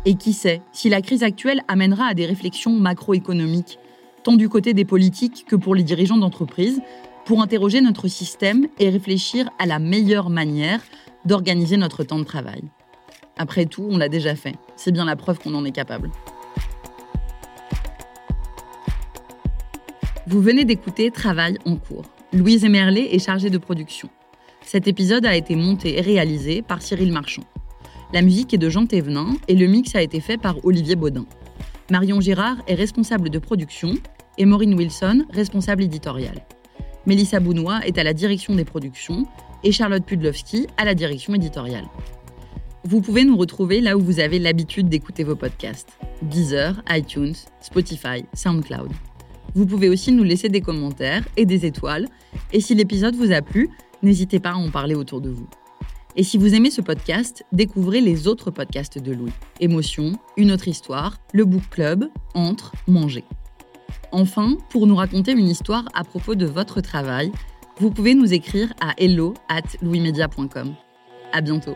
Et 0.06 0.16
qui 0.16 0.32
sait, 0.32 0.62
si 0.72 0.90
la 0.90 1.02
crise 1.02 1.24
actuelle 1.24 1.62
amènera 1.68 2.06
à 2.06 2.14
des 2.14 2.26
réflexions 2.26 2.72
macroéconomiques, 2.72 3.80
tant 4.24 4.36
du 4.36 4.48
côté 4.48 4.74
des 4.74 4.86
politiques 4.86 5.46
que 5.48 5.56
pour 5.56 5.76
les 5.76 5.84
dirigeants 5.84 6.18
d'entreprise, 6.18 6.82
pour 7.26 7.42
interroger 7.42 7.82
notre 7.82 8.08
système 8.08 8.68
et 8.80 8.90
réfléchir 8.90 9.50
à 9.60 9.66
la 9.66 9.80
meilleure 9.80 10.30
manière 10.30 10.82
d'organiser 11.26 11.76
notre 11.76 12.04
temps 12.04 12.20
de 12.20 12.24
travail. 12.24 12.64
Après 13.38 13.66
tout, 13.66 13.86
on 13.90 13.98
l'a 13.98 14.10
déjà 14.10 14.36
fait. 14.36 14.56
C'est 14.76 14.92
bien 14.92 15.06
la 15.06 15.16
preuve 15.16 15.40
qu'on 15.40 15.56
en 15.56 15.66
est 15.66 15.72
capable. 15.72 16.12
Vous 20.28 20.42
venez 20.42 20.66
d'écouter 20.66 21.12
Travail 21.12 21.60
en 21.66 21.76
cours. 21.76 22.06
Louise 22.34 22.66
Emerlet 22.66 23.14
est 23.14 23.24
chargée 23.24 23.52
de 23.52 23.60
production. 23.60 24.10
Cet 24.64 24.88
épisode 24.88 25.24
a 25.24 25.36
été 25.36 25.56
monté 25.56 26.00
et 26.00 26.02
réalisé 26.02 26.64
par 26.64 26.82
Cyril 26.82 27.12
Marchand. 27.12 27.44
La 28.12 28.24
musique 28.24 28.52
est 28.52 28.58
de 28.58 28.68
Jean 28.68 28.88
Thévenin 28.88 29.36
et 29.48 29.54
le 29.54 29.68
mix 29.68 29.94
a 29.94 30.02
été 30.02 30.20
fait 30.22 30.38
par 30.40 30.66
Olivier 30.66 30.96
Baudin. 30.96 31.28
Marion 31.92 32.22
Girard 32.22 32.58
est 32.68 32.74
responsable 32.74 33.30
de 33.30 33.38
production 33.38 33.94
et 34.40 34.46
Maureen 34.46 34.74
Wilson, 34.74 35.26
responsable 35.30 35.84
éditoriale. 35.84 36.44
Mélissa 37.06 37.40
Bounois 37.40 37.82
est 37.86 38.00
à 38.00 38.04
la 38.04 38.14
direction 38.14 38.56
des 38.56 38.66
productions 38.66 39.28
et 39.64 39.72
Charlotte 39.72 40.04
Pudlowski 40.04 40.66
à 40.78 40.86
la 40.86 40.96
direction 40.96 41.36
éditoriale. 41.36 41.86
Vous 42.84 43.02
pouvez 43.02 43.26
nous 43.26 43.38
retrouver 43.38 43.80
là 43.80 43.96
où 43.96 44.02
vous 44.02 44.20
avez 44.20 44.40
l'habitude 44.40 44.90
d'écouter 44.90 45.24
vos 45.24 45.36
podcasts 45.36 46.00
Deezer, 46.24 46.82
iTunes, 46.90 47.36
Spotify, 47.62 48.26
SoundCloud. 48.34 48.90
Vous 49.56 49.66
pouvez 49.66 49.90
aussi 49.90 50.12
nous 50.12 50.24
laisser 50.24 50.50
des 50.50 50.62
commentaires 50.62 51.26
et 51.38 51.46
des 51.46 51.66
étoiles. 51.66 52.08
Et 52.52 52.60
si 52.60 52.76
l'épisode 52.76 53.16
vous 53.16 53.32
a 53.32 53.42
plu, 53.42 53.70
n'hésitez 54.04 54.40
pas 54.40 54.52
à 54.52 54.56
en 54.56 54.70
parler 54.70 54.96
autour 54.96 55.22
de 55.22 55.30
vous. 55.30 55.48
Et 56.18 56.24
si 56.24 56.38
vous 56.38 56.54
aimez 56.54 56.72
ce 56.72 56.82
podcast, 56.82 57.44
découvrez 57.52 58.00
les 58.02 58.28
autres 58.28 58.52
podcasts 58.52 59.00
de 59.00 59.14
Louis. 59.14 59.32
Émotion, 59.60 60.14
Une 60.38 60.52
autre 60.52 60.68
histoire, 60.68 61.18
Le 61.34 61.46
Book 61.46 61.64
Club, 61.70 62.10
Entre, 62.34 62.74
Manger. 62.88 63.24
Enfin, 64.12 64.56
pour 64.70 64.88
nous 64.88 64.96
raconter 64.96 65.32
une 65.32 65.50
histoire 65.50 65.86
à 65.94 66.04
propos 66.04 66.36
de 66.36 66.46
votre 66.46 66.80
travail, 66.80 67.32
vous 67.80 67.92
pouvez 67.92 68.16
nous 68.16 68.34
écrire 68.34 68.74
à 68.80 68.94
hello 68.98 69.34
at 69.50 69.64
louismedia.com. 69.82 70.76
À 71.34 71.42
bientôt. 71.42 71.76